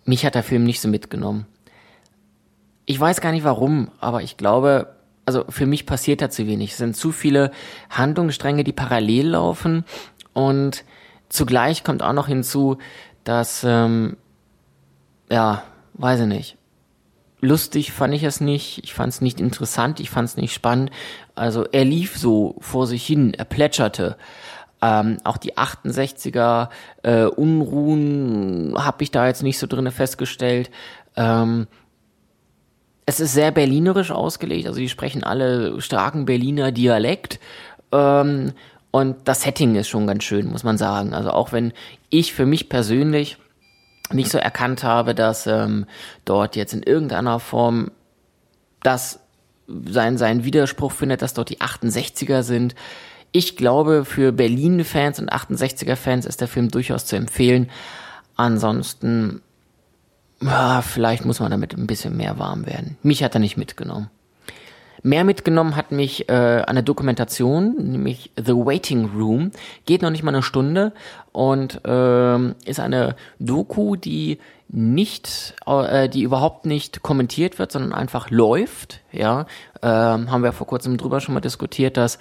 mich 0.04 0.26
hat 0.26 0.34
der 0.34 0.42
Film 0.42 0.64
nicht 0.64 0.80
so 0.80 0.88
mitgenommen. 0.88 1.46
Ich 2.84 2.98
weiß 2.98 3.20
gar 3.20 3.32
nicht 3.32 3.44
warum, 3.44 3.90
aber 4.00 4.22
ich 4.22 4.36
glaube, 4.36 4.96
also 5.24 5.44
für 5.48 5.66
mich 5.66 5.86
passiert 5.86 6.20
da 6.20 6.30
zu 6.30 6.46
wenig. 6.46 6.72
Es 6.72 6.78
sind 6.78 6.96
zu 6.96 7.12
viele 7.12 7.52
Handlungsstränge, 7.90 8.64
die 8.64 8.72
parallel 8.72 9.28
laufen 9.28 9.84
und 10.32 10.84
zugleich 11.28 11.84
kommt 11.84 12.02
auch 12.02 12.12
noch 12.12 12.26
hinzu, 12.26 12.78
dass, 13.24 13.64
ähm, 13.64 14.16
ja, 15.30 15.62
weiß 15.94 16.20
ich 16.20 16.26
nicht. 16.26 16.56
Lustig 17.40 17.92
fand 17.92 18.14
ich 18.14 18.22
es 18.22 18.40
nicht, 18.40 18.84
ich 18.84 18.94
fand 18.94 19.12
es 19.12 19.20
nicht 19.20 19.40
interessant, 19.40 19.98
ich 19.98 20.10
fand 20.10 20.28
es 20.28 20.36
nicht 20.36 20.52
spannend. 20.52 20.90
Also 21.34 21.64
er 21.64 21.84
lief 21.84 22.16
so 22.16 22.56
vor 22.60 22.86
sich 22.86 23.04
hin, 23.04 23.34
er 23.34 23.44
plätscherte. 23.44 24.16
Ähm, 24.82 25.18
auch 25.22 25.36
die 25.36 25.56
68er 25.56 26.68
äh, 27.04 27.24
Unruhen 27.24 28.74
habe 28.76 29.04
ich 29.04 29.12
da 29.12 29.28
jetzt 29.28 29.42
nicht 29.42 29.58
so 29.58 29.68
drinne 29.68 29.92
festgestellt. 29.92 30.70
Ähm, 31.16 31.68
es 33.06 33.20
ist 33.20 33.32
sehr 33.32 33.52
berlinerisch 33.52 34.10
ausgelegt, 34.10 34.66
also 34.66 34.80
die 34.80 34.88
sprechen 34.88 35.24
alle 35.24 35.80
starken 35.80 36.24
Berliner 36.24 36.72
Dialekt. 36.72 37.38
Ähm, 37.92 38.52
und 38.90 39.16
das 39.24 39.42
Setting 39.42 39.74
ist 39.76 39.88
schon 39.88 40.06
ganz 40.06 40.24
schön, 40.24 40.50
muss 40.50 40.64
man 40.64 40.76
sagen. 40.76 41.14
Also 41.14 41.30
auch 41.30 41.52
wenn 41.52 41.72
ich 42.10 42.34
für 42.34 42.44
mich 42.44 42.68
persönlich 42.68 43.38
nicht 44.12 44.30
so 44.30 44.38
erkannt 44.38 44.84
habe, 44.84 45.14
dass 45.14 45.46
ähm, 45.46 45.86
dort 46.24 46.56
jetzt 46.56 46.74
in 46.74 46.82
irgendeiner 46.82 47.40
Form 47.40 47.90
das 48.82 49.20
sein, 49.66 50.18
sein 50.18 50.44
Widerspruch 50.44 50.92
findet, 50.92 51.22
dass 51.22 51.34
dort 51.34 51.50
die 51.50 51.60
68er 51.60 52.42
sind. 52.42 52.74
Ich 53.32 53.56
glaube, 53.56 54.04
für 54.04 54.30
Berlin-Fans 54.32 55.18
und 55.18 55.32
68er-Fans 55.32 56.26
ist 56.26 56.40
der 56.40 56.48
Film 56.48 56.68
durchaus 56.68 57.06
zu 57.06 57.16
empfehlen. 57.16 57.70
Ansonsten 58.36 59.40
ja, 60.42 60.82
vielleicht 60.82 61.24
muss 61.24 61.40
man 61.40 61.50
damit 61.50 61.74
ein 61.74 61.86
bisschen 61.86 62.16
mehr 62.16 62.38
warm 62.38 62.66
werden. 62.66 62.96
Mich 63.02 63.22
hat 63.22 63.34
er 63.34 63.40
nicht 63.40 63.56
mitgenommen. 63.56 64.10
Mehr 65.04 65.24
mitgenommen 65.24 65.74
hat 65.74 65.90
mich 65.90 66.28
äh, 66.28 66.32
eine 66.32 66.82
Dokumentation, 66.82 67.74
nämlich 67.90 68.30
The 68.36 68.52
Waiting 68.52 69.10
Room. 69.16 69.50
Geht 69.84 70.02
noch 70.02 70.10
nicht 70.10 70.22
mal 70.22 70.32
eine 70.32 70.42
Stunde 70.42 70.92
und 71.32 71.80
ähm, 71.84 72.54
ist 72.64 72.78
eine 72.78 73.16
Doku, 73.40 73.96
die 73.96 74.38
nicht, 74.68 75.54
äh, 75.66 76.08
die 76.08 76.22
überhaupt 76.22 76.66
nicht 76.66 77.02
kommentiert 77.02 77.58
wird, 77.58 77.72
sondern 77.72 77.92
einfach 77.92 78.30
läuft. 78.30 79.00
Ja, 79.10 79.46
ähm, 79.82 80.30
haben 80.30 80.44
wir 80.44 80.52
vor 80.52 80.68
kurzem 80.68 80.96
drüber 80.96 81.20
schon 81.20 81.34
mal 81.34 81.40
diskutiert, 81.40 81.96
dass 81.96 82.18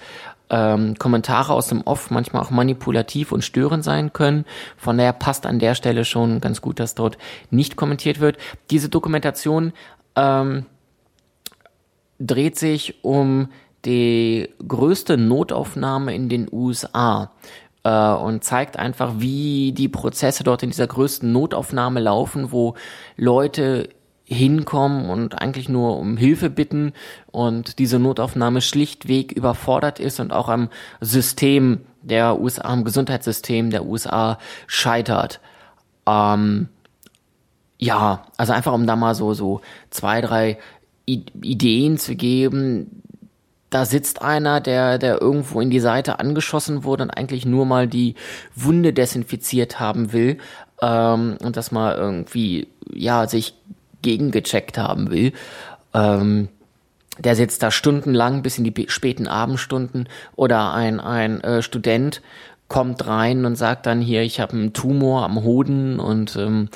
ähm, 0.52 0.94
Kommentare 0.98 1.52
aus 1.54 1.66
dem 1.66 1.80
Off 1.82 2.10
manchmal 2.10 2.42
auch 2.42 2.50
manipulativ 2.50 3.32
und 3.32 3.42
störend 3.42 3.82
sein 3.82 4.12
können. 4.12 4.44
Von 4.76 4.98
daher 4.98 5.14
passt 5.14 5.46
an 5.46 5.58
der 5.58 5.74
Stelle 5.74 6.04
schon 6.04 6.40
ganz 6.40 6.60
gut, 6.60 6.78
dass 6.78 6.94
dort 6.94 7.18
nicht 7.50 7.74
kommentiert 7.74 8.20
wird. 8.20 8.36
Diese 8.70 8.90
Dokumentation 8.90 9.72
ähm, 10.14 10.66
dreht 12.20 12.58
sich 12.58 13.02
um 13.02 13.48
die 13.84 14.50
größte 14.66 15.16
Notaufnahme 15.16 16.14
in 16.14 16.28
den 16.28 16.48
USA 16.52 17.32
äh, 17.82 18.12
und 18.12 18.44
zeigt 18.44 18.78
einfach, 18.78 19.14
wie 19.18 19.72
die 19.72 19.88
Prozesse 19.88 20.44
dort 20.44 20.62
in 20.62 20.70
dieser 20.70 20.86
größten 20.86 21.32
Notaufnahme 21.32 21.98
laufen, 21.98 22.52
wo 22.52 22.74
Leute 23.16 23.88
hinkommen 24.32 25.08
und 25.10 25.40
eigentlich 25.40 25.68
nur 25.68 25.98
um 25.98 26.16
Hilfe 26.16 26.50
bitten 26.50 26.92
und 27.30 27.78
diese 27.78 27.98
Notaufnahme 27.98 28.60
schlichtweg 28.60 29.32
überfordert 29.32 30.00
ist 30.00 30.20
und 30.20 30.32
auch 30.32 30.48
am 30.48 30.68
System 31.00 31.80
der 32.02 32.40
USA, 32.40 32.62
am 32.62 32.84
Gesundheitssystem 32.84 33.70
der 33.70 33.84
USA 33.84 34.38
scheitert. 34.66 35.40
Ähm, 36.06 36.68
ja, 37.78 38.24
also 38.36 38.52
einfach 38.52 38.72
um 38.72 38.86
da 38.86 38.96
mal 38.96 39.14
so, 39.14 39.34
so 39.34 39.60
zwei, 39.90 40.20
drei 40.20 40.58
I 41.08 41.24
Ideen 41.42 41.98
zu 41.98 42.14
geben. 42.14 43.02
Da 43.70 43.86
sitzt 43.86 44.22
einer, 44.22 44.60
der, 44.60 44.98
der 44.98 45.20
irgendwo 45.20 45.60
in 45.60 45.70
die 45.70 45.80
Seite 45.80 46.20
angeschossen 46.20 46.84
wurde 46.84 47.04
und 47.04 47.10
eigentlich 47.10 47.46
nur 47.46 47.64
mal 47.64 47.88
die 47.88 48.14
Wunde 48.54 48.92
desinfiziert 48.92 49.80
haben 49.80 50.12
will 50.12 50.38
ähm, 50.80 51.38
und 51.42 51.56
das 51.56 51.72
mal 51.72 51.96
irgendwie, 51.96 52.68
ja, 52.92 53.26
sich 53.26 53.54
gegengecheckt 54.02 54.78
haben 54.78 55.10
will. 55.10 55.32
Ähm, 55.94 56.48
der 57.18 57.36
sitzt 57.36 57.62
da 57.62 57.70
stundenlang 57.70 58.42
bis 58.42 58.58
in 58.58 58.64
die 58.64 58.86
späten 58.88 59.28
Abendstunden 59.28 60.08
oder 60.34 60.72
ein, 60.72 60.98
ein 60.98 61.40
äh, 61.42 61.62
Student 61.62 62.22
kommt 62.68 63.06
rein 63.06 63.44
und 63.44 63.56
sagt 63.56 63.84
dann 63.84 64.00
hier, 64.00 64.22
ich 64.22 64.40
habe 64.40 64.54
einen 64.54 64.72
Tumor 64.72 65.24
am 65.24 65.42
Hoden 65.42 66.00
und 66.00 66.36
ähm, 66.36 66.70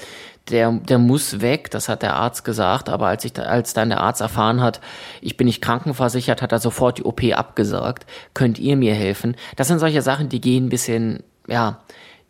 der, 0.50 0.70
der 0.72 0.98
muss 0.98 1.40
weg, 1.40 1.70
das 1.70 1.88
hat 1.88 2.02
der 2.02 2.14
Arzt 2.16 2.44
gesagt, 2.44 2.88
aber 2.88 3.08
als, 3.08 3.24
ich, 3.24 3.38
als 3.38 3.72
dann 3.72 3.88
der 3.88 4.00
Arzt 4.00 4.20
erfahren 4.20 4.60
hat, 4.60 4.80
ich 5.20 5.36
bin 5.36 5.46
nicht 5.46 5.62
krankenversichert, 5.62 6.42
hat 6.42 6.52
er 6.52 6.58
sofort 6.58 6.98
die 6.98 7.04
OP 7.04 7.22
abgesagt. 7.32 8.06
Könnt 8.34 8.58
ihr 8.58 8.76
mir 8.76 8.94
helfen? 8.94 9.36
Das 9.56 9.68
sind 9.68 9.78
solche 9.78 10.02
Sachen, 10.02 10.28
die 10.28 10.40
gehen 10.40 10.66
ein 10.66 10.68
bisschen, 10.68 11.22
ja, 11.48 11.80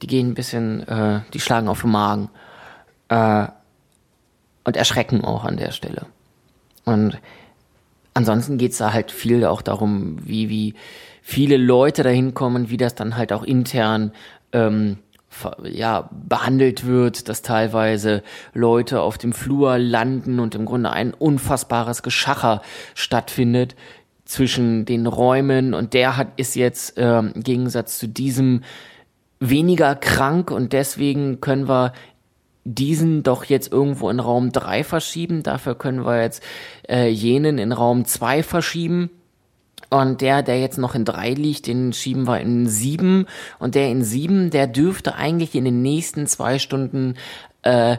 die 0.00 0.06
gehen 0.06 0.28
ein 0.28 0.34
bisschen, 0.34 0.86
äh, 0.88 1.20
die 1.34 1.40
schlagen 1.40 1.68
auf 1.68 1.82
den 1.82 1.90
Magen. 1.90 2.30
äh, 3.08 3.48
und 4.66 4.76
erschrecken 4.76 5.24
auch 5.24 5.44
an 5.44 5.56
der 5.56 5.70
Stelle. 5.70 6.06
Und 6.84 7.18
ansonsten 8.14 8.58
geht's 8.58 8.78
da 8.78 8.92
halt 8.92 9.10
viel 9.10 9.44
auch 9.44 9.62
darum, 9.62 10.18
wie, 10.22 10.50
wie 10.50 10.74
viele 11.22 11.56
Leute 11.56 12.02
da 12.02 12.10
hinkommen, 12.10 12.68
wie 12.68 12.76
das 12.76 12.94
dann 12.94 13.16
halt 13.16 13.32
auch 13.32 13.44
intern 13.44 14.12
ähm, 14.52 14.98
ja, 15.64 16.08
behandelt 16.12 16.86
wird, 16.86 17.28
dass 17.28 17.42
teilweise 17.42 18.22
Leute 18.54 19.00
auf 19.00 19.18
dem 19.18 19.32
Flur 19.32 19.78
landen 19.78 20.40
und 20.40 20.54
im 20.54 20.64
Grunde 20.64 20.90
ein 20.90 21.14
unfassbares 21.14 22.02
Geschacher 22.02 22.62
stattfindet 22.94 23.76
zwischen 24.24 24.84
den 24.84 25.06
Räumen 25.06 25.74
und 25.74 25.94
der 25.94 26.16
hat 26.16 26.28
ist 26.36 26.56
jetzt 26.56 26.94
ähm, 26.96 27.32
im 27.34 27.42
Gegensatz 27.42 27.98
zu 27.98 28.08
diesem 28.08 28.62
weniger 29.38 29.94
krank 29.94 30.50
und 30.50 30.72
deswegen 30.72 31.40
können 31.40 31.68
wir 31.68 31.92
diesen 32.66 33.22
doch 33.22 33.44
jetzt 33.44 33.72
irgendwo 33.72 34.10
in 34.10 34.20
Raum 34.20 34.50
3 34.50 34.82
verschieben. 34.84 35.42
Dafür 35.42 35.76
können 35.76 36.04
wir 36.04 36.20
jetzt 36.20 36.42
äh, 36.88 37.08
jenen 37.08 37.58
in 37.58 37.72
Raum 37.72 38.04
2 38.04 38.42
verschieben. 38.42 39.10
Und 39.88 40.20
der, 40.20 40.42
der 40.42 40.60
jetzt 40.60 40.78
noch 40.78 40.96
in 40.96 41.04
3 41.04 41.30
liegt, 41.34 41.68
den 41.68 41.92
schieben 41.92 42.26
wir 42.26 42.40
in 42.40 42.66
7. 42.66 43.26
Und 43.60 43.76
der 43.76 43.88
in 43.88 44.02
7, 44.02 44.50
der 44.50 44.66
dürfte 44.66 45.14
eigentlich 45.14 45.54
in 45.54 45.64
den 45.64 45.80
nächsten 45.80 46.26
zwei 46.26 46.58
Stunden 46.58 47.14
äh, 47.62 47.98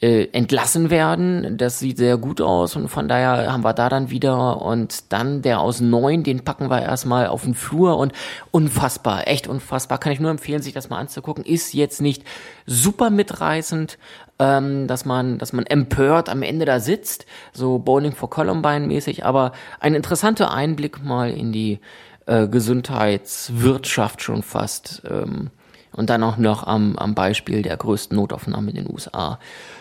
äh, 0.00 0.26
entlassen 0.32 0.90
werden. 0.90 1.56
Das 1.56 1.78
sieht 1.78 1.96
sehr 1.96 2.16
gut 2.18 2.40
aus 2.40 2.76
und 2.76 2.88
von 2.88 3.08
daher 3.08 3.52
haben 3.52 3.64
wir 3.64 3.72
da 3.72 3.88
dann 3.88 4.10
wieder 4.10 4.60
und 4.60 5.12
dann 5.12 5.42
der 5.42 5.60
aus 5.60 5.80
neun, 5.80 6.22
den 6.22 6.44
packen 6.44 6.68
wir 6.68 6.82
erstmal 6.82 7.28
auf 7.28 7.44
den 7.44 7.54
Flur 7.54 7.96
und 7.96 8.12
unfassbar, 8.50 9.26
echt 9.26 9.48
unfassbar. 9.48 9.98
Kann 9.98 10.12
ich 10.12 10.20
nur 10.20 10.30
empfehlen, 10.30 10.62
sich 10.62 10.74
das 10.74 10.90
mal 10.90 10.98
anzugucken. 10.98 11.44
Ist 11.44 11.72
jetzt 11.72 12.02
nicht 12.02 12.24
super 12.66 13.10
mitreißend, 13.10 13.98
ähm, 14.38 14.86
dass 14.86 15.04
man, 15.04 15.38
dass 15.38 15.52
man 15.52 15.64
empört 15.64 16.28
am 16.28 16.42
Ende 16.42 16.66
da 16.66 16.78
sitzt, 16.80 17.24
so 17.52 17.78
Bowling 17.78 18.12
for 18.12 18.28
Columbine 18.28 18.86
mäßig, 18.86 19.24
aber 19.24 19.52
ein 19.80 19.94
interessanter 19.94 20.52
Einblick 20.52 21.02
mal 21.02 21.30
in 21.30 21.52
die 21.52 21.80
äh, 22.26 22.48
Gesundheitswirtschaft 22.48 24.22
schon 24.22 24.42
fast. 24.42 25.02
Ähm, 25.08 25.50
und 25.96 26.10
dann 26.10 26.22
auch 26.22 26.36
noch 26.36 26.66
am, 26.66 26.96
am 26.96 27.14
Beispiel 27.14 27.62
der 27.62 27.76
größten 27.76 28.16
Notaufnahme 28.16 28.70
in 28.70 28.76
den 28.76 28.90
USA. 28.90 29.38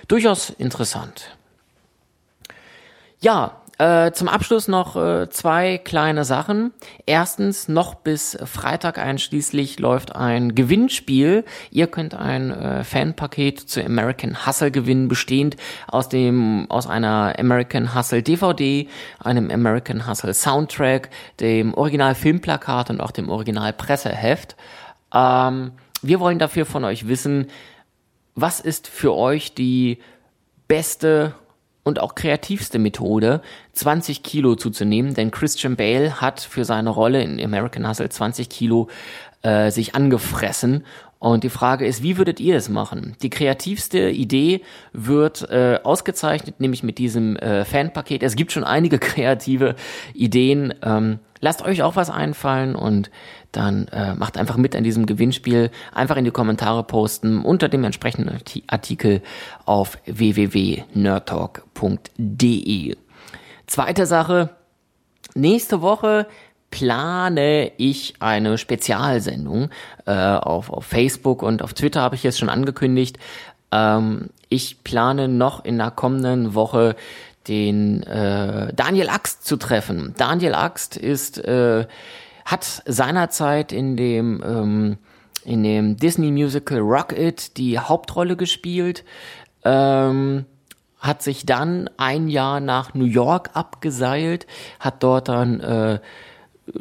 Durchaus 0.07 0.49
interessant. 0.49 1.35
Ja, 3.19 3.61
äh, 3.77 4.13
zum 4.13 4.29
Abschluss 4.29 4.69
noch 4.69 4.95
äh, 4.95 5.29
zwei 5.29 5.77
kleine 5.77 6.23
Sachen. 6.23 6.71
Erstens, 7.05 7.67
noch 7.67 7.95
bis 7.95 8.37
Freitag 8.45 8.97
einschließlich 8.97 9.79
läuft 9.79 10.15
ein 10.15 10.55
Gewinnspiel. 10.55 11.43
Ihr 11.71 11.87
könnt 11.87 12.13
ein 12.15 12.51
äh, 12.51 12.83
Fanpaket 12.85 13.59
zu 13.59 13.83
American 13.83 14.45
Hustle 14.45 14.71
gewinnen, 14.71 15.09
bestehend 15.09 15.57
aus 15.87 16.07
dem 16.07 16.67
aus 16.69 16.87
einer 16.87 17.35
American 17.37 17.93
Hustle 17.93 18.23
DVD, 18.23 18.87
einem 19.19 19.51
American 19.51 20.07
Hustle 20.07 20.33
Soundtrack, 20.33 21.09
dem 21.41 21.73
Original 21.73 22.15
Filmplakat 22.15 22.89
und 22.89 23.01
auch 23.01 23.11
dem 23.11 23.27
Original 23.27 23.73
Presseheft. 23.73 24.55
Ähm, 25.13 25.73
wir 26.07 26.19
wollen 26.19 26.39
dafür 26.39 26.65
von 26.65 26.83
euch 26.83 27.07
wissen, 27.07 27.47
was 28.35 28.59
ist 28.59 28.87
für 28.87 29.15
euch 29.15 29.53
die 29.53 29.99
beste 30.67 31.33
und 31.83 31.99
auch 31.99 32.15
kreativste 32.15 32.79
Methode, 32.79 33.41
20 33.73 34.23
Kilo 34.23 34.55
zuzunehmen, 34.55 35.13
denn 35.13 35.31
Christian 35.31 35.75
Bale 35.75 36.19
hat 36.19 36.41
für 36.41 36.65
seine 36.65 36.89
Rolle 36.89 37.21
in 37.21 37.39
American 37.41 37.87
Hustle 37.87 38.09
20 38.09 38.49
Kilo 38.49 38.89
äh, 39.43 39.69
sich 39.69 39.93
angefressen. 39.93 40.83
Und 41.25 41.43
die 41.43 41.49
Frage 41.49 41.87
ist, 41.87 42.03
wie 42.03 42.19
würdet 42.19 42.39
ihr 42.39 42.55
es 42.55 42.69
machen? 42.69 43.15
Die 43.23 43.31
kreativste 43.31 44.11
Idee 44.11 44.61
wird 44.93 45.49
äh, 45.49 45.79
ausgezeichnet, 45.81 46.59
nämlich 46.59 46.83
mit 46.83 46.99
diesem 46.99 47.35
äh, 47.37 47.65
Fanpaket. 47.65 48.21
Es 48.21 48.35
gibt 48.35 48.51
schon 48.51 48.63
einige 48.63 48.99
kreative 49.09 49.73
Ideen. 50.13 50.75
Ähm, 50.83 51.17
lasst 51.41 51.63
euch 51.63 51.81
auch 51.81 51.95
was 51.95 52.11
einfallen 52.11 52.75
und 52.75 53.09
dann 53.51 53.87
äh, 53.87 54.13
macht 54.13 54.37
einfach 54.37 54.57
mit 54.57 54.75
an 54.75 54.83
diesem 54.83 55.07
Gewinnspiel. 55.07 55.71
Einfach 55.95 56.17
in 56.17 56.25
die 56.25 56.31
Kommentare 56.31 56.83
posten 56.83 57.41
unter 57.41 57.69
dem 57.69 57.83
entsprechenden 57.83 58.37
Artikel 58.67 59.23
auf 59.65 59.97
www.nerdtalk.de. 60.05 62.97
Zweite 63.65 64.05
Sache. 64.05 64.51
Nächste 65.33 65.81
Woche 65.81 66.27
plane 66.75 67.71
ich 67.77 68.15
eine 68.19 68.57
Spezialsendung 68.57 69.69
äh, 70.05 70.11
auf, 70.11 70.69
auf 70.69 70.83
Facebook 70.83 71.41
und 71.41 71.61
auf 71.61 71.73
Twitter 71.73 72.01
habe 72.01 72.15
ich 72.15 72.23
jetzt 72.23 72.37
schon 72.37 72.49
angekündigt. 72.49 73.17
Ähm, 73.71 74.29
ich 74.49 74.83
plane 74.83 75.29
noch 75.29 75.63
in 75.63 75.77
der 75.77 75.91
kommenden 75.91 76.53
Woche 76.53 76.97
den 77.47 78.03
äh, 78.03 78.73
Daniel 78.73 79.07
Axt 79.07 79.45
zu 79.45 79.55
treffen. 79.55 80.15
Daniel 80.17 80.53
Axt 80.53 80.97
ist 80.97 81.37
äh, 81.37 81.87
hat 82.43 82.83
seinerzeit 82.85 83.71
in 83.71 83.95
dem 83.95 84.43
ähm, 84.45 84.97
in 85.45 85.63
dem 85.63 85.95
Disney 85.95 86.29
Musical 86.29 86.79
Rock 86.79 87.17
It 87.17 87.55
die 87.55 87.79
Hauptrolle 87.79 88.35
gespielt. 88.35 89.05
Ähm, 89.63 90.43
hat 90.99 91.21
sich 91.21 91.45
dann 91.45 91.89
ein 91.95 92.27
Jahr 92.27 92.59
nach 92.59 92.95
New 92.95 93.05
York 93.05 93.51
abgeseilt, 93.53 94.45
hat 94.79 95.03
dort 95.03 95.29
dann 95.29 95.59
äh, 95.61 95.99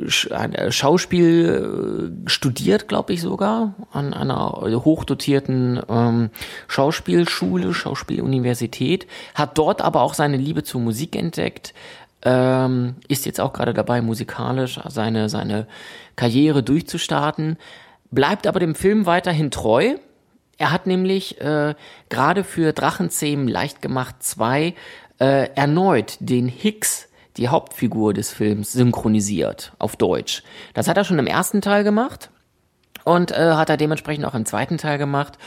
Schauspiel 0.09 2.15
äh, 2.25 2.31
studiert, 2.31 2.89
glaube 2.89 3.13
ich 3.13 3.21
sogar, 3.21 3.75
an 3.93 4.15
einer 4.15 4.63
hochdotierten 4.85 5.81
ähm, 5.89 6.31
Schauspielschule, 6.69 7.75
Schauspieluniversität, 7.75 9.07
hat 9.35 9.59
dort 9.59 9.83
aber 9.83 10.01
auch 10.01 10.15
seine 10.15 10.39
Liebe 10.39 10.63
zur 10.63 10.81
Musik 10.81 11.17
entdeckt, 11.17 11.75
ähm, 12.23 12.97
ist 13.09 13.27
jetzt 13.27 13.41
auch 13.41 13.53
gerade 13.53 13.75
dabei, 13.75 14.01
musikalisch 14.01 14.81
seine, 14.89 15.29
seine 15.29 15.67
Karriere 16.17 16.63
durchzustarten, 16.63 17.59
bleibt 18.11 18.47
aber 18.47 18.61
dem 18.61 18.75
Film 18.75 19.05
weiterhin 19.05 19.51
treu. 19.51 19.97
Er 20.57 20.71
hat 20.71 20.87
nämlich 20.87 21.43
äh, 21.43 21.75
gerade 22.09 22.45
für 22.45 22.73
Drachenzähmen 22.73 23.49
leicht 23.49 23.83
gemacht 23.83 24.17
2 24.21 24.75
äh, 25.19 25.49
erneut 25.55 26.17
den 26.21 26.49
Hicks, 26.49 27.09
die 27.37 27.49
Hauptfigur 27.49 28.15
des 28.15 28.33
Films, 28.33 28.73
synchronisiert 28.73 29.73
auf 29.79 29.97
Deutsch. 29.97 30.43
Das 30.73 30.89
hat 30.89 30.97
er 30.97 31.05
schon 31.05 31.19
im 31.19 31.27
ersten 31.27 31.61
Teil 31.61 31.85
gemacht 31.85 32.31
und 33.05 33.33
äh, 33.33 33.55
hat 33.55 33.71
er 33.71 33.77
dementsprechend 33.77 34.25
auch 34.25 34.35
im 34.35 34.47
zweiten 34.47 34.79
Teil 34.79 34.99
gemacht. 34.99 35.39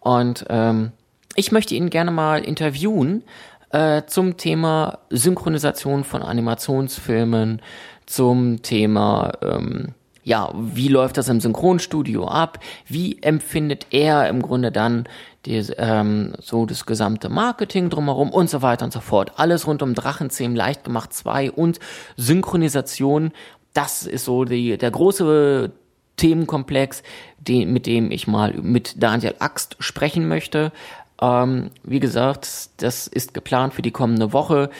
Und 0.00 0.46
ähm, 0.48 0.92
ich 1.36 1.52
möchte 1.52 1.74
ihn 1.74 1.90
gerne 1.90 2.10
mal 2.10 2.44
interviewen, 2.44 3.24
äh, 3.70 4.02
zum 4.06 4.36
Thema 4.36 4.98
Synchronisation 5.10 6.04
von 6.04 6.22
Animationsfilmen, 6.22 7.62
zum 8.06 8.62
Thema, 8.62 9.32
ähm, 9.42 9.94
ja, 10.24 10.52
wie 10.54 10.88
läuft 10.88 11.16
das 11.16 11.28
im 11.28 11.40
Synchronstudio 11.40 12.26
ab? 12.26 12.58
Wie 12.86 13.22
empfindet 13.22 13.86
er 13.90 14.28
im 14.28 14.42
Grunde 14.42 14.72
dann 14.72 15.08
die, 15.46 15.56
ähm, 15.78 16.34
so 16.40 16.66
das 16.66 16.86
gesamte 16.86 17.28
Marketing 17.28 17.90
drumherum 17.90 18.30
und 18.30 18.50
so 18.50 18.62
weiter 18.62 18.84
und 18.84 18.92
so 18.92 19.00
fort. 19.00 19.32
Alles 19.36 19.66
rund 19.66 19.82
um 19.82 19.94
Drachenzähmen, 19.94 20.56
leicht 20.56 20.84
gemacht 20.84 21.12
2 21.12 21.52
und 21.52 21.78
Synchronisation. 22.16 23.32
Das 23.72 24.06
ist 24.06 24.24
so 24.24 24.44
die, 24.44 24.76
der 24.76 24.90
große 24.90 25.72
Themenkomplex, 26.16 27.02
den, 27.38 27.72
mit 27.72 27.86
dem 27.86 28.10
ich 28.10 28.26
mal 28.26 28.52
mit 28.54 29.02
Daniel 29.02 29.34
Axt 29.38 29.76
sprechen 29.78 30.28
möchte. 30.28 30.72
Ähm, 31.20 31.70
wie 31.82 32.00
gesagt, 32.00 32.70
das 32.78 33.06
ist 33.06 33.32
geplant 33.34 33.74
für 33.74 33.82
die 33.82 33.90
kommende 33.90 34.32
Woche. 34.32 34.70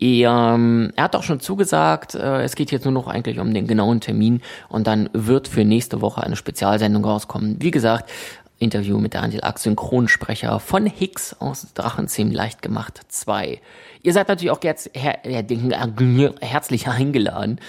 Er, 0.00 0.54
ähm, 0.54 0.92
er 0.96 1.04
hat 1.04 1.16
auch 1.16 1.22
schon 1.22 1.40
zugesagt, 1.40 2.14
äh, 2.14 2.42
es 2.42 2.56
geht 2.56 2.70
jetzt 2.70 2.84
nur 2.84 2.92
noch 2.92 3.06
eigentlich 3.06 3.38
um 3.38 3.54
den 3.54 3.66
genauen 3.66 4.00
Termin 4.00 4.42
und 4.68 4.86
dann 4.86 5.08
wird 5.12 5.48
für 5.48 5.64
nächste 5.64 6.00
Woche 6.00 6.22
eine 6.22 6.36
Spezialsendung 6.36 7.04
rauskommen. 7.04 7.56
Wie 7.60 7.70
gesagt, 7.70 8.10
Interview 8.58 8.98
mit 8.98 9.14
Daniel 9.14 9.42
Ack, 9.42 9.58
Synchronsprecher 9.58 10.60
von 10.60 10.86
Hicks 10.86 11.34
aus 11.38 11.72
Drachenzähmen 11.74 12.32
leicht 12.32 12.62
gemacht 12.62 13.00
2. 13.08 13.60
Ihr 14.02 14.12
seid 14.12 14.28
natürlich 14.28 14.50
auch 14.52 14.60
her 14.62 14.76
her 15.24 15.44
herzlich 16.40 16.88
eingeladen, 16.88 17.60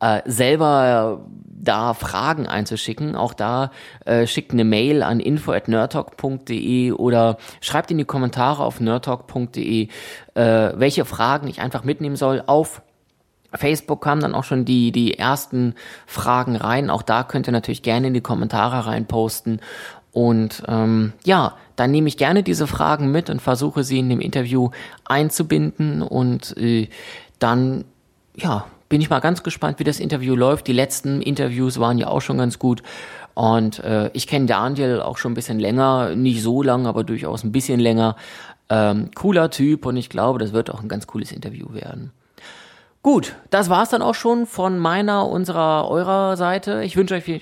äh, 0.00 0.22
selber 0.24 1.26
da 1.44 1.94
Fragen 1.94 2.46
einzuschicken. 2.46 3.16
Auch 3.16 3.34
da 3.34 3.70
äh, 4.06 4.26
schickt 4.26 4.52
eine 4.52 4.64
Mail 4.64 5.02
an 5.02 5.20
info@nerdtalk.de 5.20 6.92
oder 6.92 7.36
schreibt 7.60 7.90
in 7.90 7.98
die 7.98 8.04
Kommentare 8.04 8.64
auf 8.64 8.80
nerdtalk.de, 8.80 9.88
äh, 10.34 10.72
welche 10.74 11.04
Fragen 11.04 11.48
ich 11.48 11.60
einfach 11.60 11.84
mitnehmen 11.84 12.16
soll 12.16 12.42
auf 12.46 12.82
Facebook 13.54 14.00
kamen 14.00 14.20
dann 14.22 14.34
auch 14.34 14.44
schon 14.44 14.64
die, 14.64 14.92
die 14.92 15.18
ersten 15.18 15.74
Fragen 16.06 16.56
rein. 16.56 16.90
Auch 16.90 17.02
da 17.02 17.24
könnt 17.24 17.48
ihr 17.48 17.52
natürlich 17.52 17.82
gerne 17.82 18.08
in 18.08 18.14
die 18.14 18.20
Kommentare 18.20 18.86
reinposten. 18.86 19.60
Und 20.12 20.62
ähm, 20.66 21.12
ja, 21.24 21.56
dann 21.76 21.90
nehme 21.90 22.08
ich 22.08 22.16
gerne 22.16 22.42
diese 22.42 22.66
Fragen 22.66 23.10
mit 23.12 23.30
und 23.30 23.40
versuche 23.40 23.84
sie 23.84 23.98
in 23.98 24.08
dem 24.08 24.20
Interview 24.20 24.70
einzubinden 25.04 26.02
und 26.02 26.56
äh, 26.56 26.88
dann 27.38 27.84
ja 28.36 28.66
bin 28.90 29.00
ich 29.00 29.08
mal 29.08 29.20
ganz 29.20 29.42
gespannt, 29.42 29.78
wie 29.78 29.84
das 29.84 30.00
Interview 30.00 30.34
läuft. 30.34 30.66
Die 30.66 30.72
letzten 30.72 31.22
Interviews 31.22 31.78
waren 31.78 31.96
ja 31.96 32.08
auch 32.08 32.20
schon 32.20 32.38
ganz 32.38 32.58
gut. 32.58 32.82
Und 33.34 33.78
äh, 33.78 34.10
ich 34.12 34.26
kenne 34.26 34.46
Daniel 34.46 35.00
auch 35.00 35.16
schon 35.16 35.30
ein 35.30 35.36
bisschen 35.36 35.60
länger, 35.60 36.16
nicht 36.16 36.42
so 36.42 36.62
lang, 36.62 36.86
aber 36.86 37.04
durchaus 37.04 37.44
ein 37.44 37.52
bisschen 37.52 37.78
länger. 37.78 38.16
Ähm, 38.68 39.10
cooler 39.14 39.50
Typ 39.50 39.86
und 39.86 39.96
ich 39.96 40.10
glaube, 40.10 40.40
das 40.40 40.52
wird 40.52 40.70
auch 40.70 40.82
ein 40.82 40.88
ganz 40.88 41.06
cooles 41.06 41.30
Interview 41.30 41.72
werden. 41.72 42.10
Gut, 43.02 43.34
das 43.48 43.70
war's 43.70 43.88
dann 43.88 44.02
auch 44.02 44.14
schon 44.14 44.46
von 44.46 44.78
meiner, 44.78 45.26
unserer, 45.26 45.88
eurer 45.88 46.36
Seite. 46.36 46.82
Ich 46.84 46.96
wünsche 46.96 47.14
euch, 47.14 47.24
viel, 47.24 47.40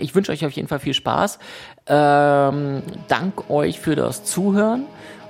ich 0.00 0.14
wünsche 0.14 0.30
euch 0.30 0.46
auf 0.46 0.52
jeden 0.52 0.68
Fall 0.68 0.78
viel 0.78 0.94
Spaß. 0.94 1.40
Ähm, 1.88 2.82
dank 3.08 3.50
euch 3.50 3.80
für 3.80 3.96
das 3.96 4.22
Zuhören 4.22 4.84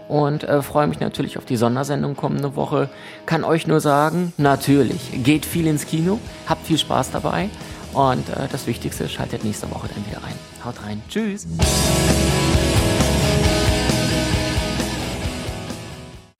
und 0.09 0.44
äh, 0.44 0.61
freue 0.61 0.87
mich 0.87 1.00
natürlich 1.00 1.38
auf 1.38 1.46
die 1.46 1.57
Sondersendung 1.57 2.14
kommende 2.14 2.57
Woche. 2.57 2.90
Kann 3.24 3.42
euch 3.42 3.66
nur 3.66 3.81
sagen, 3.81 4.35
natürlich, 4.37 5.24
geht 5.24 5.46
viel 5.46 5.66
ins 5.66 5.87
Kino, 5.87 6.18
habt 6.46 6.66
viel 6.66 6.79
Spaß 6.79 7.12
dabei 7.12 7.48
und 7.94 8.29
äh, 8.29 8.48
das 8.53 8.66
Wichtigste, 8.66 9.09
schaltet 9.09 9.44
nächste 9.44 9.70
Woche 9.70 9.88
dann 9.94 10.05
wieder 10.07 10.22
rein. 10.22 10.35
Haut 10.62 10.74
rein, 10.85 11.00
tschüss. 11.09 11.46